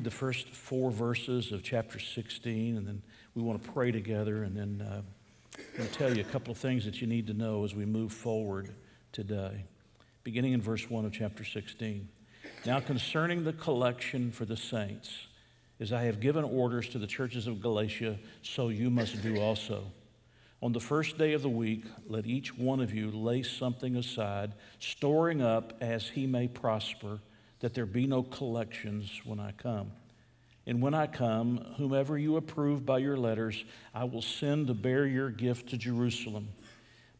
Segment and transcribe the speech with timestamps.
[0.00, 3.02] read the first four verses of chapter 16, and then
[3.34, 5.02] we want to pray together, and then uh,
[5.58, 7.74] I'm going to tell you a couple of things that you need to know as
[7.74, 8.70] we move forward
[9.12, 9.66] today.
[10.24, 12.08] Beginning in verse 1 of chapter 16.
[12.64, 15.10] Now, concerning the collection for the saints,
[15.78, 19.84] as I have given orders to the churches of Galatia, so you must do also.
[20.62, 24.54] On the first day of the week, let each one of you lay something aside,
[24.78, 27.20] storing up as he may prosper,
[27.60, 29.92] that there be no collections when I come.
[30.66, 35.06] And when I come, whomever you approve by your letters, I will send to bear
[35.06, 36.48] your gift to Jerusalem.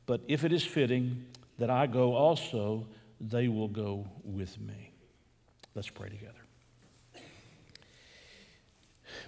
[0.06, 1.27] But if it is fitting
[1.58, 2.86] that I go also,
[3.20, 4.92] they will go with me.
[5.74, 6.34] Let's pray together.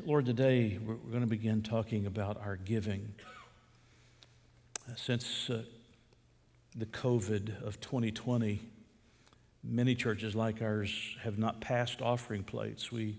[0.05, 3.15] Lord, today we're going to begin talking about our giving.
[4.97, 5.63] Since uh,
[6.77, 8.61] the COVID of 2020,
[9.65, 12.91] many churches like ours have not passed offering plates.
[12.91, 13.19] We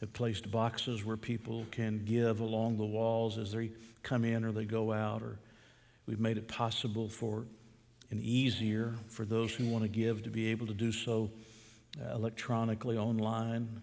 [0.00, 3.70] have placed boxes where people can give along the walls as they
[4.02, 5.38] come in or they go out, or
[6.06, 7.44] we've made it possible for
[8.10, 11.30] and easier for those who want to give to be able to do so
[12.00, 13.82] uh, electronically online.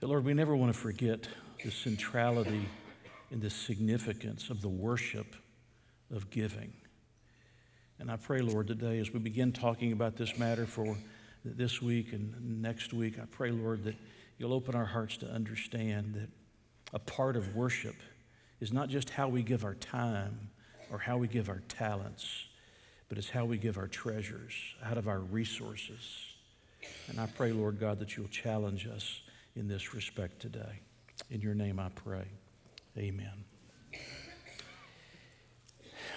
[0.00, 1.26] But Lord, we never want to forget
[1.64, 2.68] the centrality
[3.30, 5.34] and the significance of the worship
[6.14, 6.72] of giving.
[8.00, 10.96] And I pray, Lord, today as we begin talking about this matter for
[11.44, 13.96] this week and next week, I pray, Lord, that
[14.38, 16.28] you'll open our hearts to understand that
[16.94, 17.96] a part of worship
[18.60, 20.50] is not just how we give our time
[20.92, 22.46] or how we give our talents,
[23.08, 24.54] but it's how we give our treasures
[24.84, 26.26] out of our resources.
[27.08, 29.22] And I pray, Lord God, that you'll challenge us
[29.56, 30.80] in this respect today.
[31.30, 32.26] In your name I pray.
[32.96, 33.44] Amen.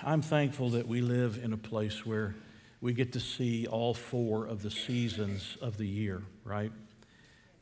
[0.03, 2.33] I'm thankful that we live in a place where
[2.81, 6.71] we get to see all four of the seasons of the year, right?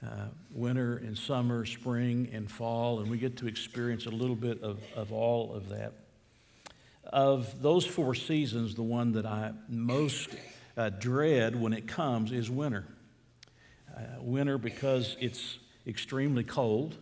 [0.02, 4.64] Uh, winter and summer, spring and fall, and we get to experience a little bit
[4.64, 5.92] of, of all of that.
[7.04, 10.30] Of those four seasons, the one that I most
[10.78, 12.86] uh, dread when it comes is winter.
[13.94, 16.96] Uh, winter because it's extremely cold.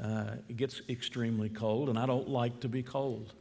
[0.00, 3.32] Uh, it gets extremely cold, and I don't like to be cold.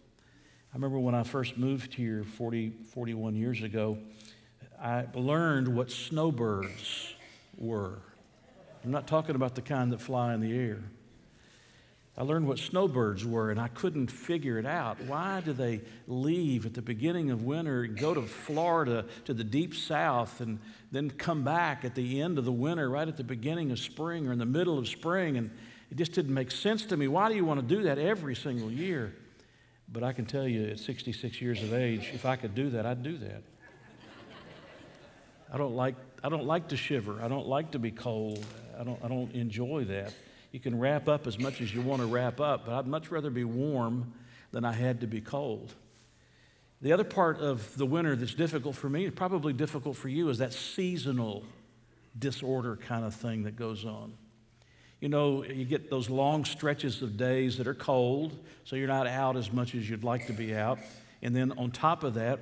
[0.72, 3.98] I remember when I first moved here 40, 41 years ago,
[4.82, 7.14] I learned what snowbirds
[7.58, 8.00] were.
[8.86, 10.80] I'm not talking about the kind that fly in the air.
[12.18, 15.02] I learned what snowbirds were, and I couldn't figure it out.
[15.02, 19.76] Why do they leave at the beginning of winter go to Florida to the deep
[19.76, 20.58] south and
[20.90, 24.26] then come back at the end of the winter, right at the beginning of spring
[24.26, 25.36] or in the middle of spring?
[25.36, 25.52] And
[25.90, 27.10] it just didn't make sense to me.
[27.10, 29.14] Why do you want to do that every single year?
[29.92, 32.86] But I can tell you, at 66 years of age, if I could do that,
[32.86, 33.44] I'd do that.
[35.52, 37.22] I don't like, I don't like to shiver.
[37.22, 38.46] I don't like to be cold.
[38.80, 40.14] I don't, I don't enjoy that.
[40.54, 43.12] You can wrap up as much as you want to wrap up, but I'd much
[43.12, 44.14] rather be warm
[44.52, 45.74] than I had to be cold.
[46.82, 50.40] The other part of the winter that's difficult for me, probably difficult for you, is
[50.40, 51.44] that seasonal
[52.18, 54.14] disorder kind of thing that goes on.
[55.02, 59.08] You know, you get those long stretches of days that are cold, so you're not
[59.08, 60.78] out as much as you'd like to be out.
[61.24, 62.40] And then on top of that,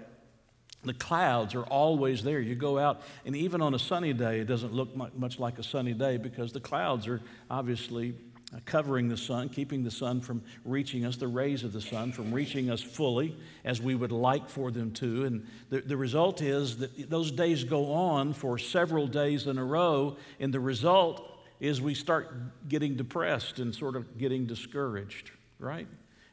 [0.84, 2.42] the clouds are always there.
[2.42, 5.64] You go out, and even on a sunny day, it doesn't look much like a
[5.64, 8.14] sunny day because the clouds are obviously
[8.54, 12.12] uh, covering the sun, keeping the sun from reaching us, the rays of the sun
[12.12, 15.24] from reaching us fully as we would like for them to.
[15.24, 19.64] And the, the result is that those days go on for several days in a
[19.64, 22.32] row, and the result is we start
[22.70, 25.88] getting depressed and sort of getting discouraged, right?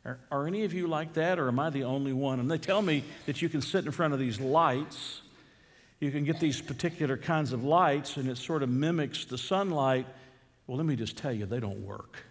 [0.04, 2.38] Are, are, any of you like that, or am I the only one?
[2.38, 5.22] And they tell me that you can sit in front of these lights,
[5.98, 10.06] you can get these particular kinds of lights, and it sort of mimics the sunlight.
[10.66, 12.22] Well, let me just tell you, they don't work.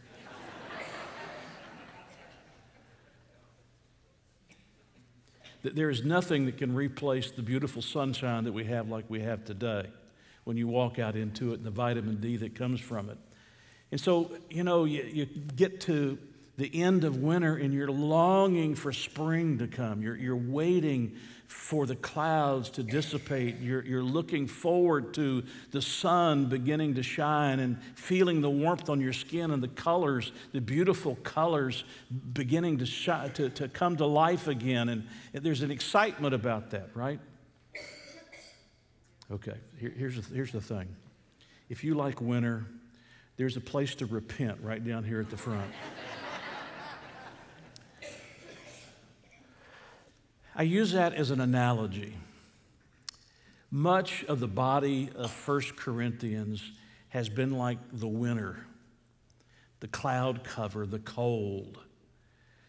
[5.63, 9.43] there is nothing that can replace the beautiful sunshine that we have like we have
[9.45, 9.87] today
[10.45, 13.17] when you walk out into it and the vitamin D that comes from it.
[13.91, 16.17] And so, you know, you, you get to
[16.57, 20.01] the end of winter and you're longing for spring to come.
[20.01, 23.59] You're, you're waiting for the clouds to dissipate.
[23.59, 28.99] You're, you're looking forward to the sun beginning to shine and feeling the warmth on
[28.99, 31.83] your skin and the colors, the beautiful colors
[32.33, 34.89] beginning to, shine, to, to come to life again.
[34.89, 37.19] And there's an excitement about that, right?
[39.31, 40.95] Okay, Here, here's, the, here's the thing.
[41.67, 42.65] If you like winter,
[43.37, 45.71] there's a place to repent right down here at the front.
[50.55, 52.15] I use that as an analogy.
[53.71, 56.63] Much of the body of 1 Corinthians
[57.09, 58.65] has been like the winter,
[59.79, 61.79] the cloud cover, the cold,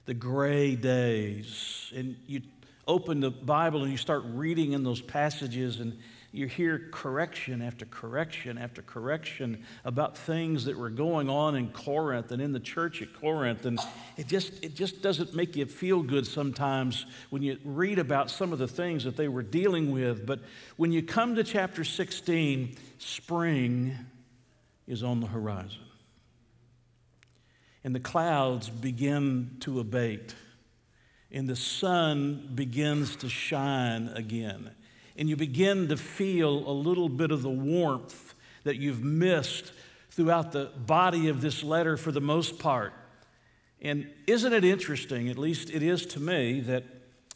[0.06, 1.92] the gray days.
[1.94, 2.40] And you
[2.88, 5.98] open the Bible and you start reading in those passages, and
[6.36, 12.30] you hear correction after correction after correction about things that were going on in Corinth
[12.30, 13.64] and in the church at Corinth.
[13.64, 13.80] And
[14.18, 18.52] it just, it just doesn't make you feel good sometimes when you read about some
[18.52, 20.26] of the things that they were dealing with.
[20.26, 20.40] But
[20.76, 23.96] when you come to chapter 16, spring
[24.86, 25.80] is on the horizon.
[27.82, 30.34] And the clouds begin to abate,
[31.32, 34.70] and the sun begins to shine again
[35.16, 38.34] and you begin to feel a little bit of the warmth
[38.64, 39.72] that you've missed
[40.10, 42.92] throughout the body of this letter for the most part.
[43.80, 46.84] And isn't it interesting, at least it is to me, that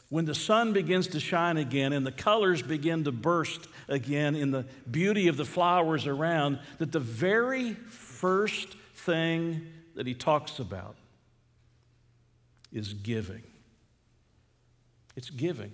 [0.09, 4.51] when the sun begins to shine again and the colors begin to burst again in
[4.51, 10.97] the beauty of the flowers around, that the very first thing that he talks about
[12.73, 13.43] is giving.
[15.17, 15.73] It's giving.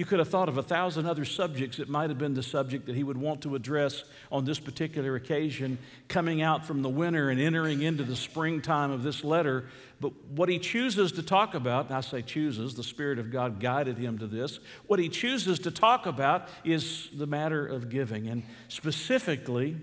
[0.00, 2.86] You could have thought of a thousand other subjects that might have been the subject
[2.86, 4.02] that he would want to address
[4.32, 5.76] on this particular occasion,
[6.08, 9.66] coming out from the winter and entering into the springtime of this letter.
[10.00, 13.60] But what he chooses to talk about, and I say chooses, the Spirit of God
[13.60, 18.26] guided him to this, what he chooses to talk about is the matter of giving.
[18.26, 19.76] And specifically,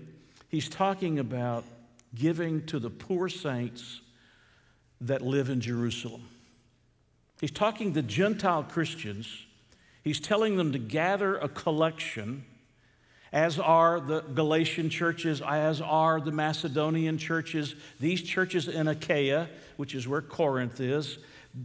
[0.48, 1.64] he's talking about
[2.12, 4.00] giving to the poor saints
[5.00, 6.24] that live in Jerusalem.
[7.40, 9.44] He's talking to Gentile Christians
[10.08, 12.46] He's telling them to gather a collection,
[13.30, 19.94] as are the Galatian churches, as are the Macedonian churches, these churches in Achaia, which
[19.94, 21.18] is where Corinth is.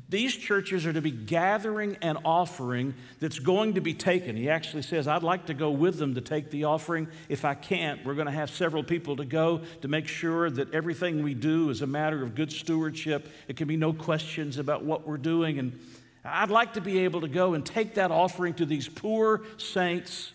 [0.09, 4.35] These churches are to be gathering an offering that's going to be taken.
[4.35, 7.07] He actually says, I'd like to go with them to take the offering.
[7.29, 10.73] If I can't, we're going to have several people to go to make sure that
[10.73, 13.29] everything we do is a matter of good stewardship.
[13.47, 15.59] It can be no questions about what we're doing.
[15.59, 15.79] And
[16.25, 20.31] I'd like to be able to go and take that offering to these poor saints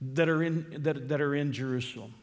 [0.00, 2.14] that are in, that, that are in Jerusalem.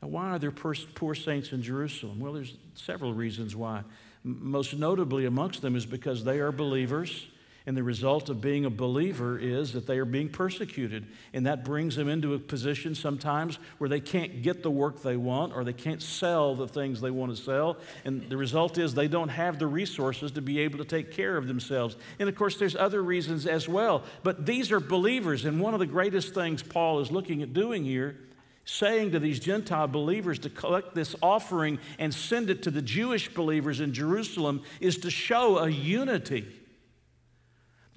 [0.00, 2.20] Now, why are there poor saints in Jerusalem?
[2.20, 3.82] Well, there's several reasons why.
[4.22, 7.26] Most notably amongst them is because they are believers
[7.68, 11.06] and the result of being a believer is that they are being persecuted.
[11.34, 15.18] And that brings them into a position sometimes where they can't get the work they
[15.18, 17.76] want or they can't sell the things they want to sell.
[18.06, 21.36] And the result is they don't have the resources to be able to take care
[21.36, 21.98] of themselves.
[22.18, 24.02] And of course, there's other reasons as well.
[24.22, 25.44] But these are believers.
[25.44, 28.16] And one of the greatest things Paul is looking at doing here
[28.64, 33.32] saying to these Gentile believers to collect this offering and send it to the Jewish
[33.34, 36.46] believers in Jerusalem is to show a unity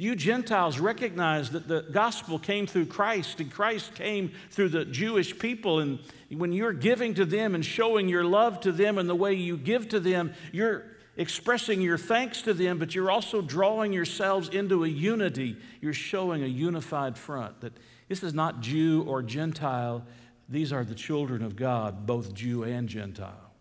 [0.01, 5.38] you Gentiles recognize that the gospel came through Christ and Christ came through the Jewish
[5.38, 5.77] people.
[5.77, 6.00] And
[6.31, 9.58] when you're giving to them and showing your love to them and the way you
[9.58, 10.86] give to them, you're
[11.17, 15.55] expressing your thanks to them, but you're also drawing yourselves into a unity.
[15.81, 17.74] You're showing a unified front that
[18.10, 20.03] this is not Jew or Gentile,
[20.50, 23.51] these are the children of God, both Jew and Gentile.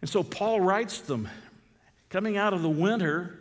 [0.00, 1.28] And so Paul writes them
[2.08, 3.40] coming out of the winter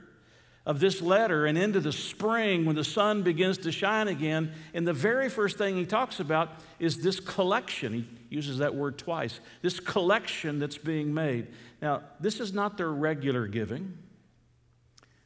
[0.66, 4.52] of this letter and into the spring when the sun begins to shine again.
[4.74, 7.94] And the very first thing he talks about is this collection.
[8.30, 11.48] He uses that word twice this collection that's being made.
[11.82, 13.98] Now, this is not their regular giving.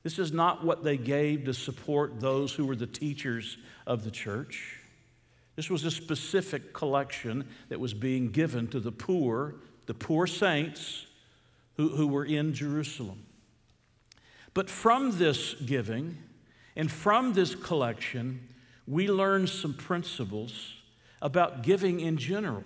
[0.03, 4.11] This is not what they gave to support those who were the teachers of the
[4.11, 4.77] church.
[5.55, 9.55] This was a specific collection that was being given to the poor,
[9.87, 11.05] the poor saints
[11.75, 13.25] who, who were in Jerusalem.
[14.59, 16.17] But from this giving
[16.75, 18.45] and from this collection,
[18.85, 20.73] we learn some principles
[21.21, 22.65] about giving in general.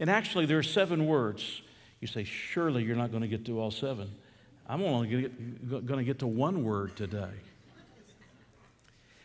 [0.00, 1.60] And actually, there are seven words.
[2.00, 4.10] You say, surely you're not going to get to all seven.
[4.66, 5.28] I'm only
[5.68, 7.34] going to get to one word today.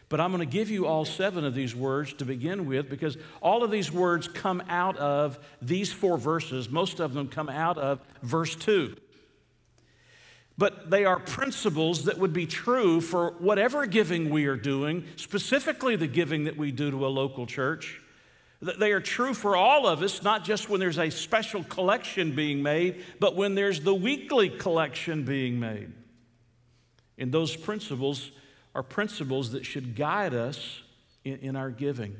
[0.09, 3.15] But I'm going to give you all seven of these words to begin with because
[3.41, 6.69] all of these words come out of these four verses.
[6.69, 8.97] Most of them come out of verse 2
[10.57, 15.95] but they are principles that would be true for whatever giving we are doing, specifically
[15.95, 18.01] the giving that we do to a local church.
[18.59, 22.63] They are true for all of us, not just when there's a special collection being
[22.63, 25.91] made, but when there's the weekly collection being made.
[27.19, 28.31] And those principles
[28.73, 30.81] are principles that should guide us
[31.23, 32.15] in, in our giving.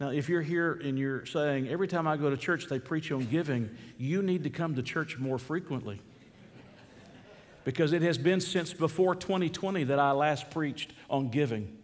[0.00, 3.10] Now, if you're here and you're saying, every time I go to church, they preach
[3.10, 6.00] on giving, you need to come to church more frequently
[7.64, 11.78] because it has been since before 2020 that I last preached on giving.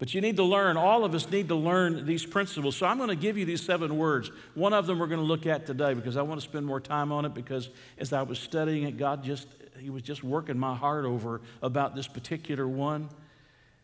[0.00, 2.74] But you need to learn, all of us need to learn these principles.
[2.74, 4.30] So I'm going to give you these seven words.
[4.54, 6.80] One of them we're going to look at today because I want to spend more
[6.80, 9.46] time on it because as I was studying it, God just,
[9.78, 13.10] He was just working my heart over about this particular one.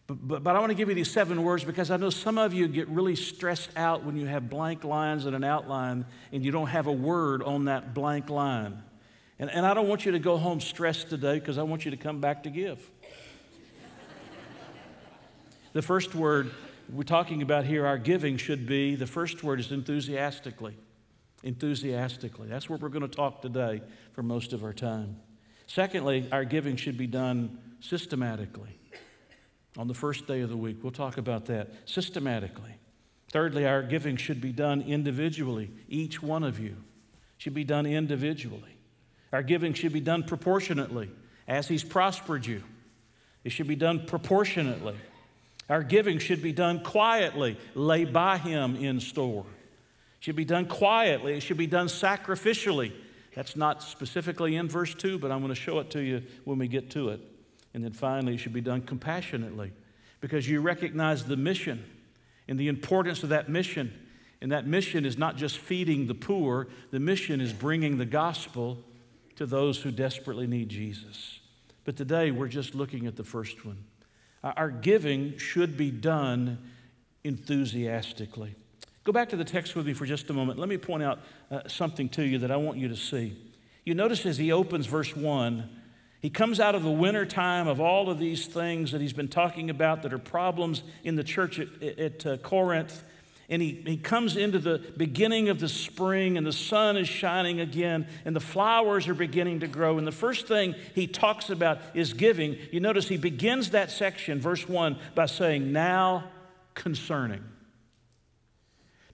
[0.06, 2.38] But, but, but I want to give you these seven words because I know some
[2.38, 6.42] of you get really stressed out when you have blank lines and an outline and
[6.42, 8.82] you don't have a word on that blank line.
[9.38, 11.90] And, and I don't want you to go home stressed today because I want you
[11.90, 12.90] to come back to give.
[15.72, 16.52] The first word
[16.90, 20.74] we're talking about here, our giving should be, the first word is enthusiastically.
[21.42, 22.48] Enthusiastically.
[22.48, 25.16] That's what we're going to talk today for most of our time.
[25.66, 28.78] Secondly, our giving should be done systematically.
[29.76, 32.76] On the first day of the week, we'll talk about that systematically.
[33.30, 35.70] Thirdly, our giving should be done individually.
[35.88, 36.76] Each one of you
[37.36, 38.75] should be done individually.
[39.32, 41.10] Our giving should be done proportionately
[41.48, 42.62] as He's prospered you.
[43.44, 44.96] It should be done proportionately.
[45.68, 49.44] Our giving should be done quietly, lay by Him in store.
[50.20, 52.92] It should be done quietly, it should be done sacrificially.
[53.34, 56.58] That's not specifically in verse 2, but I'm going to show it to you when
[56.58, 57.20] we get to it.
[57.74, 59.72] And then finally, it should be done compassionately
[60.20, 61.84] because you recognize the mission
[62.48, 63.92] and the importance of that mission.
[64.40, 68.78] And that mission is not just feeding the poor, the mission is bringing the gospel
[69.36, 71.40] to those who desperately need Jesus.
[71.84, 73.84] But today, we're just looking at the first one.
[74.42, 76.58] Our giving should be done
[77.24, 78.54] enthusiastically.
[79.04, 80.58] Go back to the text with me for just a moment.
[80.58, 83.36] Let me point out uh, something to you that I want you to see.
[83.84, 85.68] You notice as he opens verse 1,
[86.20, 89.28] he comes out of the winter time of all of these things that he's been
[89.28, 93.04] talking about that are problems in the church at, at uh, Corinth.
[93.48, 97.60] And he, he comes into the beginning of the spring, and the sun is shining
[97.60, 99.98] again, and the flowers are beginning to grow.
[99.98, 102.56] And the first thing he talks about is giving.
[102.72, 106.24] You notice he begins that section, verse 1, by saying, Now
[106.74, 107.44] concerning.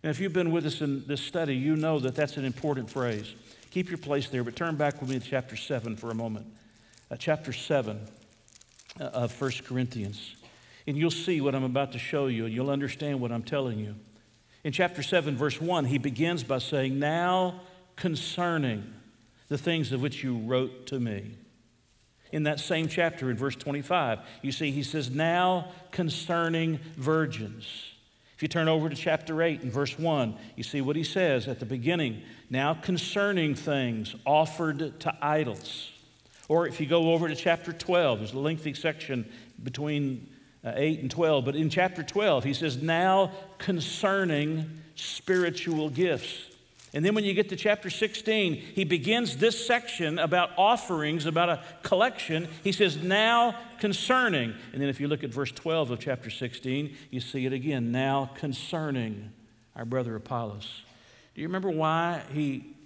[0.03, 2.91] Now, if you've been with us in this study, you know that that's an important
[2.91, 3.35] phrase.
[3.71, 6.47] Keep your place there, but turn back with me to chapter 7 for a moment.
[7.11, 8.01] Uh, chapter 7
[8.99, 10.37] uh, of 1 Corinthians.
[10.87, 13.79] And you'll see what I'm about to show you, and you'll understand what I'm telling
[13.79, 13.95] you.
[14.65, 17.61] In chapter 7, verse 1, he begins by saying, Now
[17.97, 18.93] concerning
[19.49, 21.33] the things of which you wrote to me.
[22.31, 27.67] In that same chapter, in verse 25, you see he says, Now concerning virgins.
[28.35, 31.47] If you turn over to chapter 8 and verse 1, you see what he says
[31.49, 35.91] at the beginning now concerning things offered to idols.
[36.49, 39.31] Or if you go over to chapter 12, there's a lengthy section
[39.63, 40.29] between
[40.65, 41.45] Uh, 8 and 12.
[41.45, 46.53] But in chapter 12, he says, Now concerning spiritual gifts.
[46.95, 51.49] And then when you get to chapter 16, he begins this section about offerings, about
[51.49, 52.49] a collection.
[52.63, 54.55] He says, Now concerning.
[54.73, 57.91] And then if you look at verse 12 of chapter 16, you see it again.
[57.91, 59.33] Now concerning
[59.75, 60.83] our brother Apollos.
[61.35, 62.77] Do you remember why he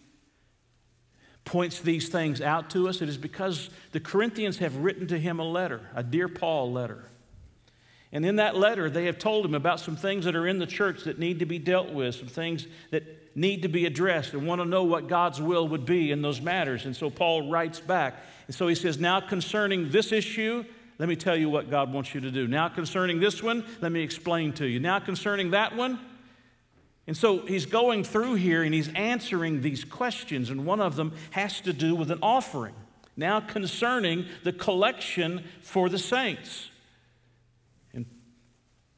[1.45, 3.03] points these things out to us?
[3.03, 7.05] It is because the Corinthians have written to him a letter, a Dear Paul letter.
[8.13, 10.67] And in that letter, they have told him about some things that are in the
[10.67, 14.47] church that need to be dealt with, some things that need to be addressed, and
[14.47, 16.87] want to know what God's will would be in those matters.
[16.87, 18.17] And so Paul writes back.
[18.47, 20.65] And so he says, Now concerning this issue,
[20.99, 22.47] let me tell you what God wants you to do.
[22.47, 24.79] Now concerning this one, let me explain to you.
[24.81, 25.99] Now concerning that one,
[27.07, 31.13] and so he's going through here and he's answering these questions, and one of them
[31.31, 32.75] has to do with an offering.
[33.17, 36.69] Now, concerning the collection for the saints.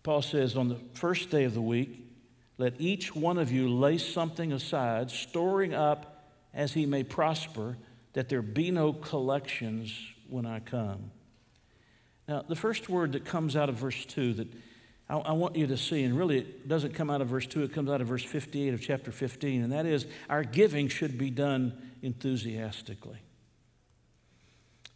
[0.03, 2.05] Paul says, on the first day of the week,
[2.57, 7.77] let each one of you lay something aside, storing up as he may prosper,
[8.15, 9.97] that there be no collections
[10.29, 11.11] when I come.
[12.27, 14.49] Now, the first word that comes out of verse 2 that
[15.09, 17.63] I, I, want you to see, and really it doesn't come out of verse 2,
[17.63, 21.17] it comes out of verse 58 of chapter 15, and that is our giving should
[21.17, 23.19] be done enthusiastically.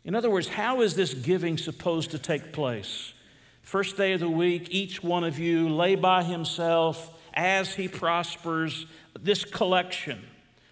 [0.05, 3.13] In other words, how is this giving supposed to take place?
[3.63, 8.87] First day of the week, each one of you lay by himself as he prospers
[9.19, 10.23] this collection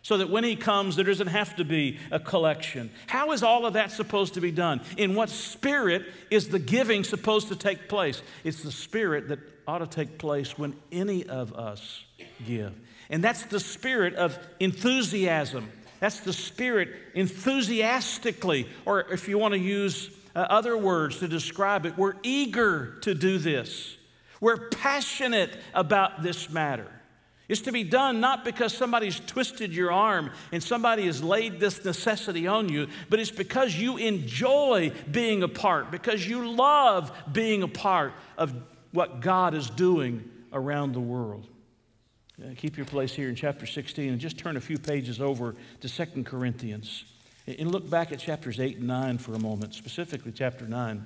[0.03, 2.91] so that when he comes, there doesn't have to be a collection.
[3.07, 4.81] How is all of that supposed to be done?
[4.97, 8.23] In what spirit is the giving supposed to take place?
[8.43, 12.05] It's the spirit that ought to take place when any of us
[12.47, 12.73] give.
[13.11, 15.71] And that's the spirit of enthusiasm.
[16.01, 21.87] That's the spirit enthusiastically, or if you want to use uh, other words to describe
[21.87, 21.97] it.
[21.97, 23.97] We're eager to do this,
[24.41, 26.91] we're passionate about this matter.
[27.51, 31.85] It's to be done not because somebody's twisted your arm and somebody has laid this
[31.85, 37.65] necessity on you, but it's because you enjoy being a part, because you love being
[37.65, 38.55] a part of
[38.93, 41.49] what God is doing around the world.
[42.41, 45.57] Uh, keep your place here in chapter 16 and just turn a few pages over
[45.81, 47.05] to 2 Corinthians.
[47.59, 51.05] And look back at chapters 8 and 9 for a moment, specifically chapter 9.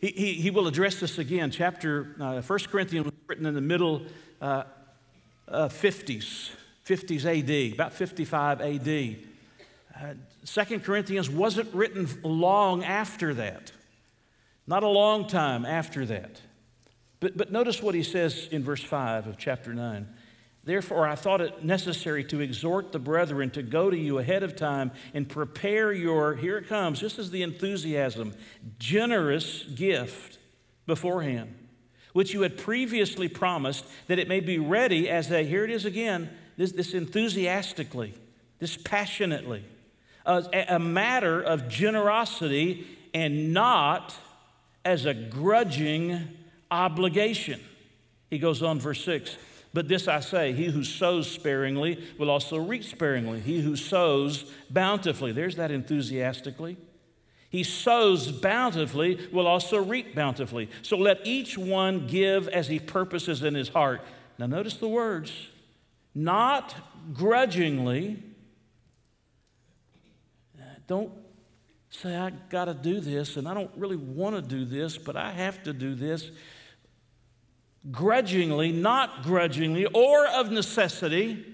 [0.00, 1.50] He, he, he will address this again.
[1.50, 4.02] Chapter uh, 1 Corinthians was written in the middle
[4.40, 4.64] uh,
[5.48, 6.50] uh, 50s,
[6.86, 9.16] 50s AD, about 55 AD.
[10.00, 10.14] Uh,
[10.46, 13.72] 2 Corinthians wasn't written long after that,
[14.66, 16.40] not a long time after that.
[17.20, 20.06] But, but notice what he says in verse 5 of chapter 9.
[20.68, 24.54] Therefore, I thought it necessary to exhort the brethren to go to you ahead of
[24.54, 28.34] time and prepare your, here it comes, this is the enthusiasm,
[28.78, 30.36] generous gift
[30.84, 31.54] beforehand,
[32.12, 35.86] which you had previously promised, that it may be ready as a, here it is
[35.86, 38.12] again, this, this enthusiastically,
[38.58, 39.64] this passionately,
[40.26, 44.14] a, a matter of generosity and not
[44.84, 46.28] as a grudging
[46.70, 47.58] obligation.
[48.28, 49.38] He goes on, verse 6
[49.74, 53.40] But this I say, he who sows sparingly will also reap sparingly.
[53.40, 56.76] He who sows bountifully, there's that enthusiastically.
[57.50, 60.68] He sows bountifully will also reap bountifully.
[60.82, 64.02] So let each one give as he purposes in his heart.
[64.38, 65.32] Now, notice the words
[66.14, 66.74] not
[67.12, 68.22] grudgingly.
[70.86, 71.12] Don't
[71.90, 75.16] say, I got to do this, and I don't really want to do this, but
[75.16, 76.30] I have to do this
[77.90, 81.44] grudgingly, not grudgingly, or of necessity,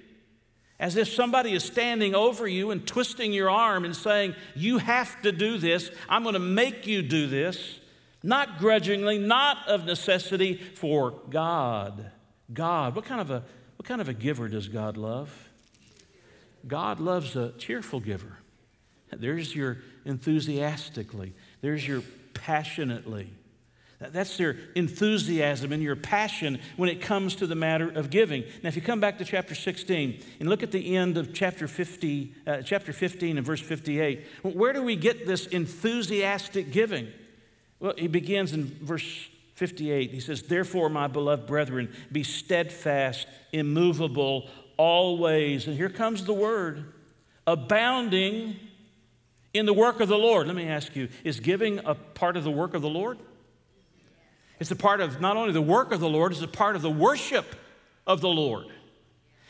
[0.78, 5.20] as if somebody is standing over you and twisting your arm and saying, You have
[5.22, 7.78] to do this, I'm going to make you do this,
[8.22, 12.10] not grudgingly, not of necessity, for God.
[12.52, 12.96] God.
[12.96, 13.42] What kind of a,
[13.76, 15.50] what kind of a giver does God love?
[16.66, 18.38] God loves a cheerful giver.
[19.10, 23.30] There's your enthusiastically, there's your passionately.
[23.98, 28.44] That's their enthusiasm and your passion when it comes to the matter of giving.
[28.62, 31.68] Now, if you come back to chapter 16 and look at the end of chapter
[31.68, 37.08] 50, uh, chapter 15 and verse 58, where do we get this enthusiastic giving?
[37.80, 40.10] Well, he begins in verse 58.
[40.10, 45.66] He says, Therefore, my beloved brethren, be steadfast, immovable, always.
[45.66, 46.92] And here comes the word
[47.46, 48.56] abounding
[49.52, 50.46] in the work of the Lord.
[50.46, 53.18] Let me ask you, is giving a part of the work of the Lord?
[54.60, 56.82] It's a part of not only the work of the Lord, it's a part of
[56.82, 57.46] the worship
[58.06, 58.66] of the Lord.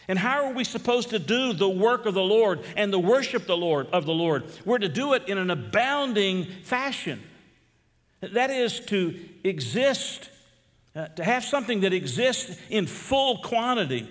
[0.06, 3.46] And how are we supposed to do the work of the Lord and the worship
[3.46, 4.44] the Lord of the Lord?
[4.64, 7.22] We're to do it in an abounding fashion.
[8.20, 10.30] That is to exist,
[10.94, 14.08] uh, to have something that exists in full quantity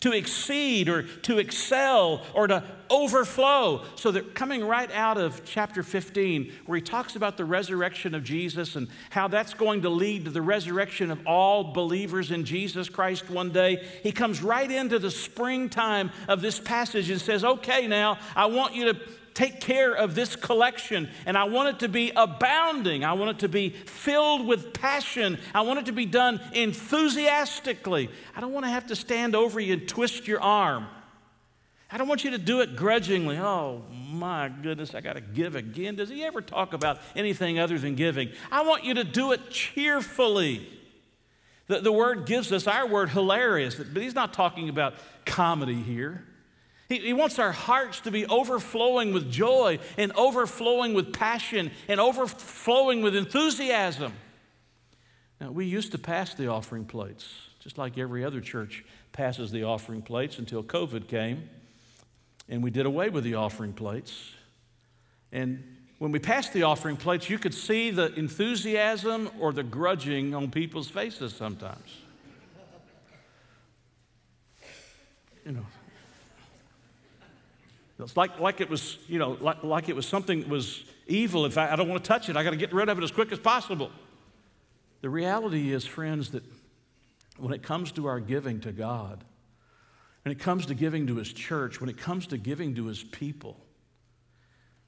[0.00, 3.82] to exceed or to excel or to overflow.
[3.96, 8.22] So they're coming right out of chapter 15, where he talks about the resurrection of
[8.22, 12.88] Jesus and how that's going to lead to the resurrection of all believers in Jesus
[12.88, 13.86] Christ one day.
[14.02, 18.74] He comes right into the springtime of this passage and says, Okay, now I want
[18.74, 19.00] you to
[19.34, 23.04] take care of this collection, and I want it to be abounding.
[23.04, 25.38] I want it to be filled with passion.
[25.52, 28.08] I want it to be done enthusiastically.
[28.34, 30.86] I don't want to have to stand over you and twist your arm.
[31.90, 33.38] I don't want you to do it grudgingly.
[33.38, 35.96] Oh my goodness, I got to give again.
[35.96, 38.30] Does he ever talk about anything other than giving?
[38.50, 40.66] I want you to do it cheerfully.
[41.66, 44.94] The, the word gives us our word hilarious, but he's not talking about
[45.24, 46.24] comedy here.
[46.88, 51.98] He, he, wants our hearts to be overflowing with joy and overflowing with passion and
[51.98, 54.12] overflowing with enthusiasm.
[55.40, 57.26] Now, we used to pass the offering plates,
[57.60, 61.48] just like every other church passes the offering plates until COVID came,
[62.48, 64.32] and we did away with the offering plates.
[65.32, 65.62] And
[65.98, 70.50] when we passed the offering plates, you could see the enthusiasm or the grudging on
[70.50, 71.96] people's faces sometimes.
[75.46, 75.66] You know,
[77.98, 81.44] it's like, like it was, you know, like, like it was something that was evil.
[81.44, 82.36] In fact, I don't want to touch it.
[82.36, 83.90] I got to get rid of it as quick as possible.
[85.00, 86.42] The reality is, friends, that
[87.38, 89.22] when it comes to our giving to God,
[90.24, 93.04] when it comes to giving to His church, when it comes to giving to His
[93.04, 93.60] people,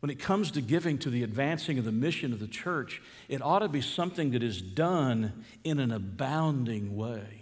[0.01, 3.42] when it comes to giving to the advancing of the mission of the church, it
[3.42, 7.36] ought to be something that is done in an abounding way.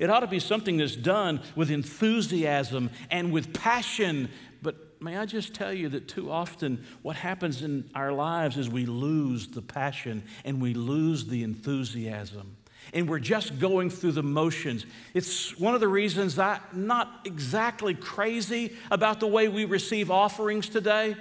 [0.00, 4.30] It ought to be something that's done with enthusiasm and with passion
[4.62, 8.68] But may I just tell you that too often what happens in our lives is
[8.68, 12.56] we lose the passion and we lose the enthusiasm.
[12.92, 14.86] And we're just going through the motions.
[15.14, 20.68] It's one of the reasons I'm not exactly crazy about the way we receive offerings
[20.68, 21.14] today.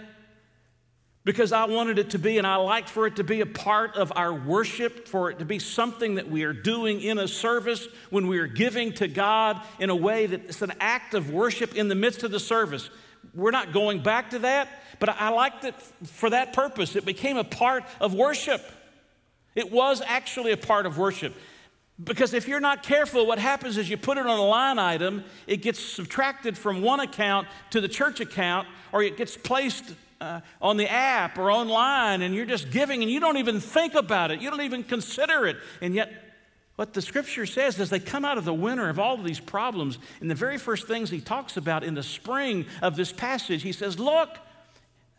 [1.26, 3.96] Because I wanted it to be, and I like for it to be a part
[3.96, 7.88] of our worship, for it to be something that we are doing in a service
[8.10, 11.76] when we are giving to God in a way that it's an act of worship
[11.76, 12.90] in the midst of the service.
[13.34, 16.96] We're not going back to that, but I liked it for that purpose.
[16.96, 18.62] It became a part of worship.
[19.56, 21.36] It was actually a part of worship.
[22.02, 25.26] Because if you're not careful, what happens is you put it on a line item,
[25.48, 30.42] it gets subtracted from one account to the church account, or it gets placed uh,
[30.62, 34.32] on the app or online, and you're just giving and you don't even think about
[34.32, 35.58] it, you don't even consider it.
[35.82, 36.12] And yet,
[36.76, 39.40] what the scripture says is they come out of the winter of all of these
[39.40, 43.64] problems, and the very first things he talks about in the spring of this passage,
[43.64, 44.30] he says, Look,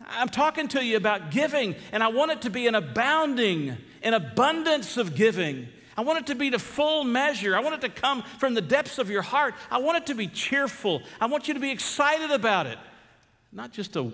[0.09, 4.15] I'm talking to you about giving, and I want it to be an abounding, an
[4.15, 5.69] abundance of giving.
[5.99, 7.55] I want it to be the full measure.
[7.55, 9.55] I want it to come from the depths of your heart.
[9.71, 11.03] I want it to be cheerful.
[11.21, 12.79] I want you to be excited about it,
[13.53, 14.11] not just a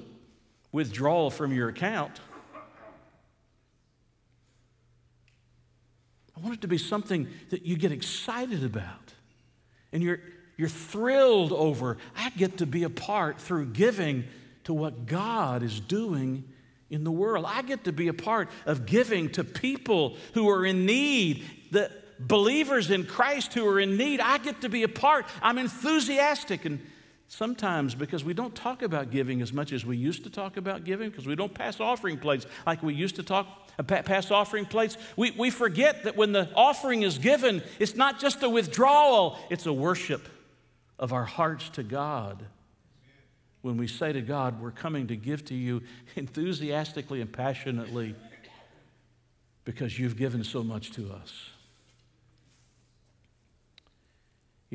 [0.77, 2.21] withdrawal from your account.
[6.37, 9.15] I want it to be something that you get excited about
[9.91, 10.21] and you're,
[10.59, 11.97] you're thrilled over.
[12.15, 14.25] I get to be a part through giving
[14.65, 16.45] to what God is doing
[16.91, 17.47] in the world.
[17.49, 21.91] I get to be a part of giving to people who are in need, the
[22.19, 24.21] believers in Christ who are in need.
[24.21, 25.25] I get to be a part.
[25.41, 26.67] I'm enthusiastic.
[26.67, 26.87] And
[27.29, 30.85] sometimes, because we don't talk about giving as much as we used to talk about
[30.85, 33.47] giving, because we don't pass offering plates like we used to talk,
[33.79, 38.21] uh, pass offering plates, we, we forget that when the offering is given, it's not
[38.21, 40.29] just a withdrawal, it's a worship
[40.99, 42.47] of our hearts to God
[43.67, 45.83] when we say to God, We're coming to give to you
[46.15, 48.15] enthusiastically and passionately
[49.65, 51.51] because you've given so much to us.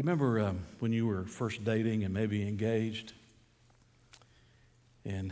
[0.02, 3.14] You remember um, when you were first dating and maybe engaged,
[5.06, 5.32] and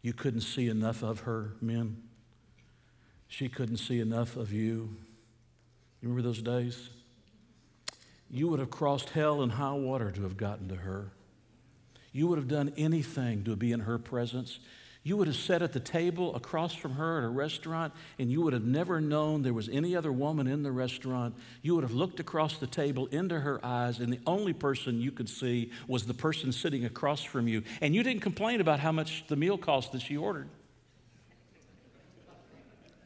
[0.00, 2.00] you couldn't see enough of her, men?
[3.26, 4.96] She couldn't see enough of you.
[6.00, 6.88] You remember those days?
[8.30, 11.10] You would have crossed hell and high water to have gotten to her.
[12.12, 14.60] You would have done anything to be in her presence.
[15.06, 18.40] You would have sat at the table across from her at a restaurant, and you
[18.40, 21.34] would have never known there was any other woman in the restaurant.
[21.60, 25.12] You would have looked across the table into her eyes, and the only person you
[25.12, 27.64] could see was the person sitting across from you.
[27.82, 30.48] And you didn't complain about how much the meal cost that she ordered.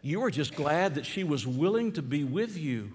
[0.00, 2.92] You were just glad that she was willing to be with you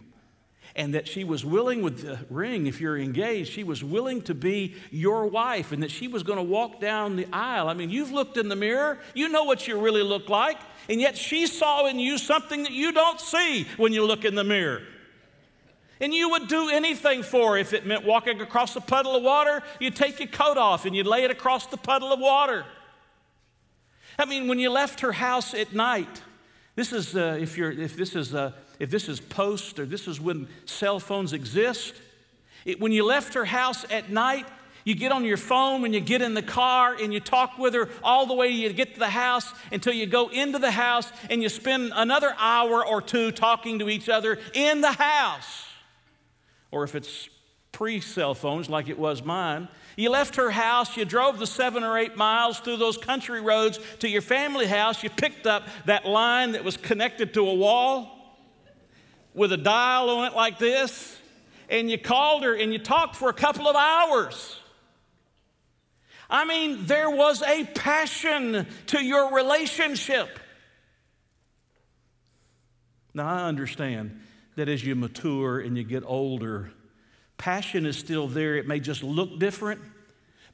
[0.76, 4.34] and that she was willing with the ring, if you're engaged, she was willing to
[4.34, 7.68] be your wife and that she was going to walk down the aisle.
[7.68, 10.58] I mean, you've looked in the mirror, you know what you really look like,
[10.90, 14.34] and yet she saw in you something that you don't see when you look in
[14.34, 14.82] the mirror.
[16.02, 17.58] And you would do anything for.
[17.58, 20.96] If it meant walking across a puddle of water, you'd take your coat off and
[20.96, 22.66] you'd lay it across the puddle of water.
[24.18, 26.22] I mean, when you left her house at night,
[26.76, 30.08] this is uh, if you're if this is uh, if this is post or this
[30.08, 31.94] is when cell phones exist.
[32.66, 34.46] It, when you left her house at night,
[34.86, 37.74] you get on your phone when you get in the car and you talk with
[37.74, 41.12] her all the way you get to the house until you go into the house
[41.30, 45.66] and you spend another hour or two talking to each other in the house.
[46.72, 47.30] Or if it's
[47.72, 51.84] pre cell phones like it was mine, you left her house, you drove the seven
[51.84, 56.06] or eight miles through those country roads to your family house, you picked up that
[56.06, 58.10] line that was connected to a wall
[59.34, 61.18] with a dial on it like this,
[61.70, 64.60] and you called her and you talked for a couple of hours.
[66.30, 70.40] I mean, there was a passion to your relationship.
[73.14, 74.20] Now, I understand
[74.56, 76.72] that as you mature and you get older,
[77.44, 78.56] passion is still there.
[78.56, 79.82] It may just look different.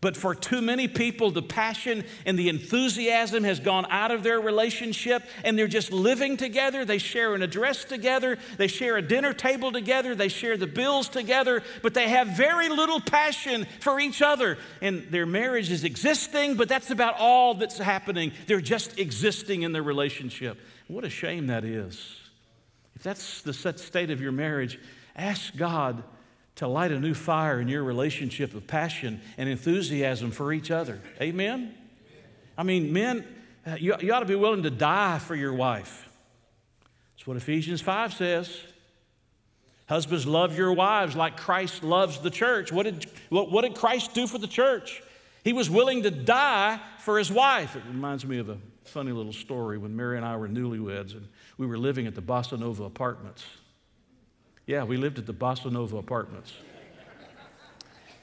[0.01, 4.41] But for too many people, the passion and the enthusiasm has gone out of their
[4.41, 6.85] relationship and they're just living together.
[6.85, 11.09] They share an address together, they share a dinner table together, they share the bills
[11.09, 14.57] together, but they have very little passion for each other.
[14.81, 18.31] And their marriage is existing, but that's about all that's happening.
[18.47, 20.57] They're just existing in their relationship.
[20.87, 22.15] What a shame that is.
[22.95, 24.79] If that's the state of your marriage,
[25.15, 26.01] ask God
[26.59, 30.99] to light a new fire in your relationship of passion and enthusiasm for each other.
[31.21, 31.73] Amen?
[32.57, 33.25] I mean, men,
[33.65, 36.09] uh, you, you ought to be willing to die for your wife.
[37.15, 38.59] That's what Ephesians 5 says.
[39.87, 42.73] Husbands, love your wives like Christ loves the church.
[42.73, 45.01] What did, what, what did Christ do for the church?
[45.45, 47.77] He was willing to die for his wife.
[47.77, 51.25] It reminds me of a funny little story when Mary and I were newlyweds and
[51.57, 53.45] we were living at the Bossa Nova apartments.
[54.69, 56.53] Yeah, we lived at the Bossa Nova Apartments.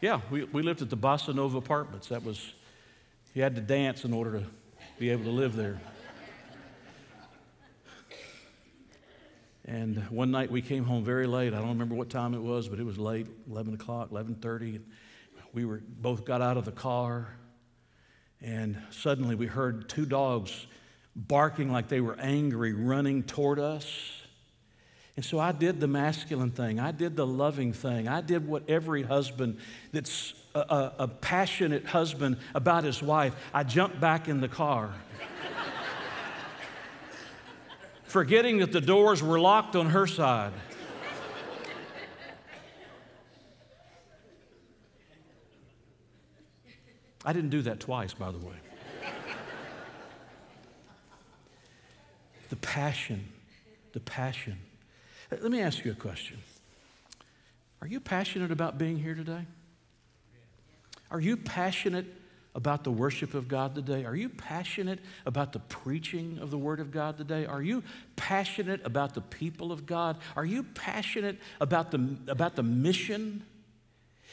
[0.00, 2.06] Yeah, we, we lived at the Bossa Nova Apartments.
[2.06, 2.52] That was,
[3.34, 4.46] you had to dance in order to
[4.96, 5.80] be able to live there.
[9.64, 11.52] And one night we came home very late.
[11.52, 14.82] I don't remember what time it was, but it was late, 11 o'clock, 11.30.
[15.52, 17.26] We were, both got out of the car,
[18.40, 20.68] and suddenly we heard two dogs
[21.16, 24.25] barking like they were angry running toward us.
[25.16, 26.78] And so I did the masculine thing.
[26.78, 28.06] I did the loving thing.
[28.06, 29.58] I did what every husband
[29.90, 34.94] that's a, a, a passionate husband about his wife, I jumped back in the car.
[38.04, 40.52] forgetting that the doors were locked on her side.
[47.24, 48.54] I didn't do that twice, by the way.
[52.48, 53.26] the passion,
[53.92, 54.58] the passion.
[55.30, 56.38] Let me ask you a question.
[57.82, 59.44] Are you passionate about being here today?
[61.10, 62.06] Are you passionate
[62.54, 64.04] about the worship of God today?
[64.04, 67.44] Are you passionate about the preaching of the Word of God today?
[67.44, 67.82] Are you
[68.16, 70.16] passionate about the people of God?
[70.36, 73.44] Are you passionate about the, about the mission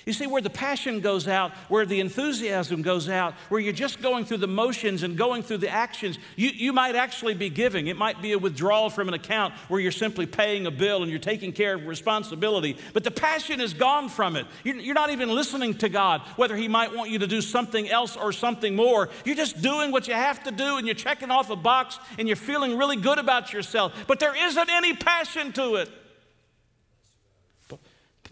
[0.06, 4.02] you see, where the passion goes out, where the enthusiasm goes out, where you're just
[4.02, 7.88] going through the motions and going through the actions, you, you might actually be giving.
[7.88, 11.10] It might be a withdrawal from an account where you're simply paying a bill and
[11.10, 12.78] you're taking care of responsibility.
[12.92, 14.46] But the passion is gone from it.
[14.64, 17.90] You're, you're not even listening to God, whether He might want you to do something
[17.90, 19.10] else or something more.
[19.24, 22.28] You're just doing what you have to do and you're checking off a box and
[22.28, 23.94] you're feeling really good about yourself.
[24.08, 25.90] But there isn't any passion to it.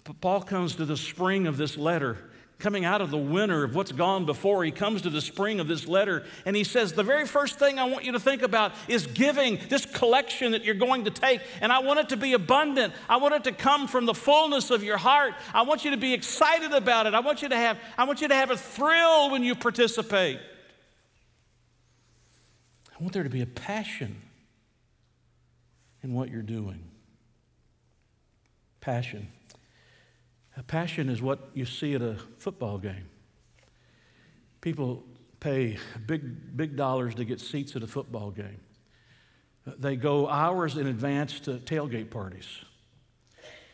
[0.04, 2.18] Paul comes to the spring of this letter,
[2.58, 4.64] coming out of the winter of what's gone before.
[4.64, 7.78] He comes to the spring of this letter, and he says, The very first thing
[7.78, 11.42] I want you to think about is giving this collection that you're going to take.
[11.62, 12.94] And I want it to be abundant.
[13.08, 15.34] I want it to come from the fullness of your heart.
[15.54, 17.14] I want you to be excited about it.
[17.14, 20.40] I want you to have, I want you to have a thrill when you participate.
[22.90, 24.22] I want there to be a passion
[26.04, 26.84] in what you're doing.
[28.80, 29.28] Passion.
[30.62, 33.10] A passion is what you see at a football game.
[34.62, 35.04] People
[35.39, 38.60] pay big, big dollars to get seats at a football game.
[39.65, 42.45] They go hours in advance to tailgate parties.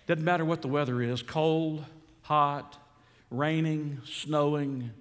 [0.05, 1.83] Doesn't matter what the weather is cold,
[2.21, 2.77] hot,
[3.29, 4.91] raining, snowing.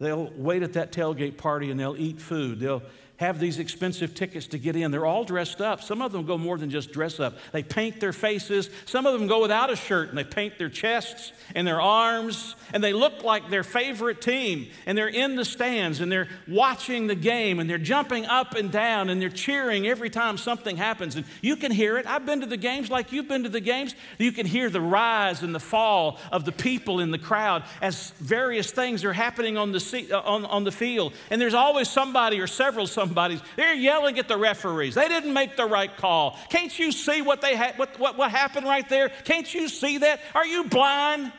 [0.00, 2.58] They'll wait at that tailgate party and they'll eat food.
[2.58, 2.82] They'll
[3.20, 4.90] have these expensive tickets to get in.
[4.90, 5.82] They're all dressed up.
[5.82, 7.36] Some of them go more than just dress up.
[7.52, 8.70] They paint their faces.
[8.86, 12.54] Some of them go without a shirt and they paint their chests and their arms
[12.72, 17.08] and they look like their favorite team and they're in the stands and they're watching
[17.08, 21.14] the game and they're jumping up and down and they're cheering every time something happens.
[21.14, 22.06] And you can hear it.
[22.06, 23.94] I've been to the games like you've been to the games.
[24.16, 28.12] You can hear the rise and the fall of the people in the crowd as
[28.12, 31.12] various things are happening on the, uh, on, on the field.
[31.28, 33.40] And there's always somebody or several somebody somebody's.
[33.56, 34.94] They're yelling at the referees.
[34.94, 36.38] They didn't make the right call.
[36.48, 39.08] Can't you see what, they ha- what, what, what happened right there?
[39.24, 40.20] Can't you see that?
[40.34, 41.32] Are you blind?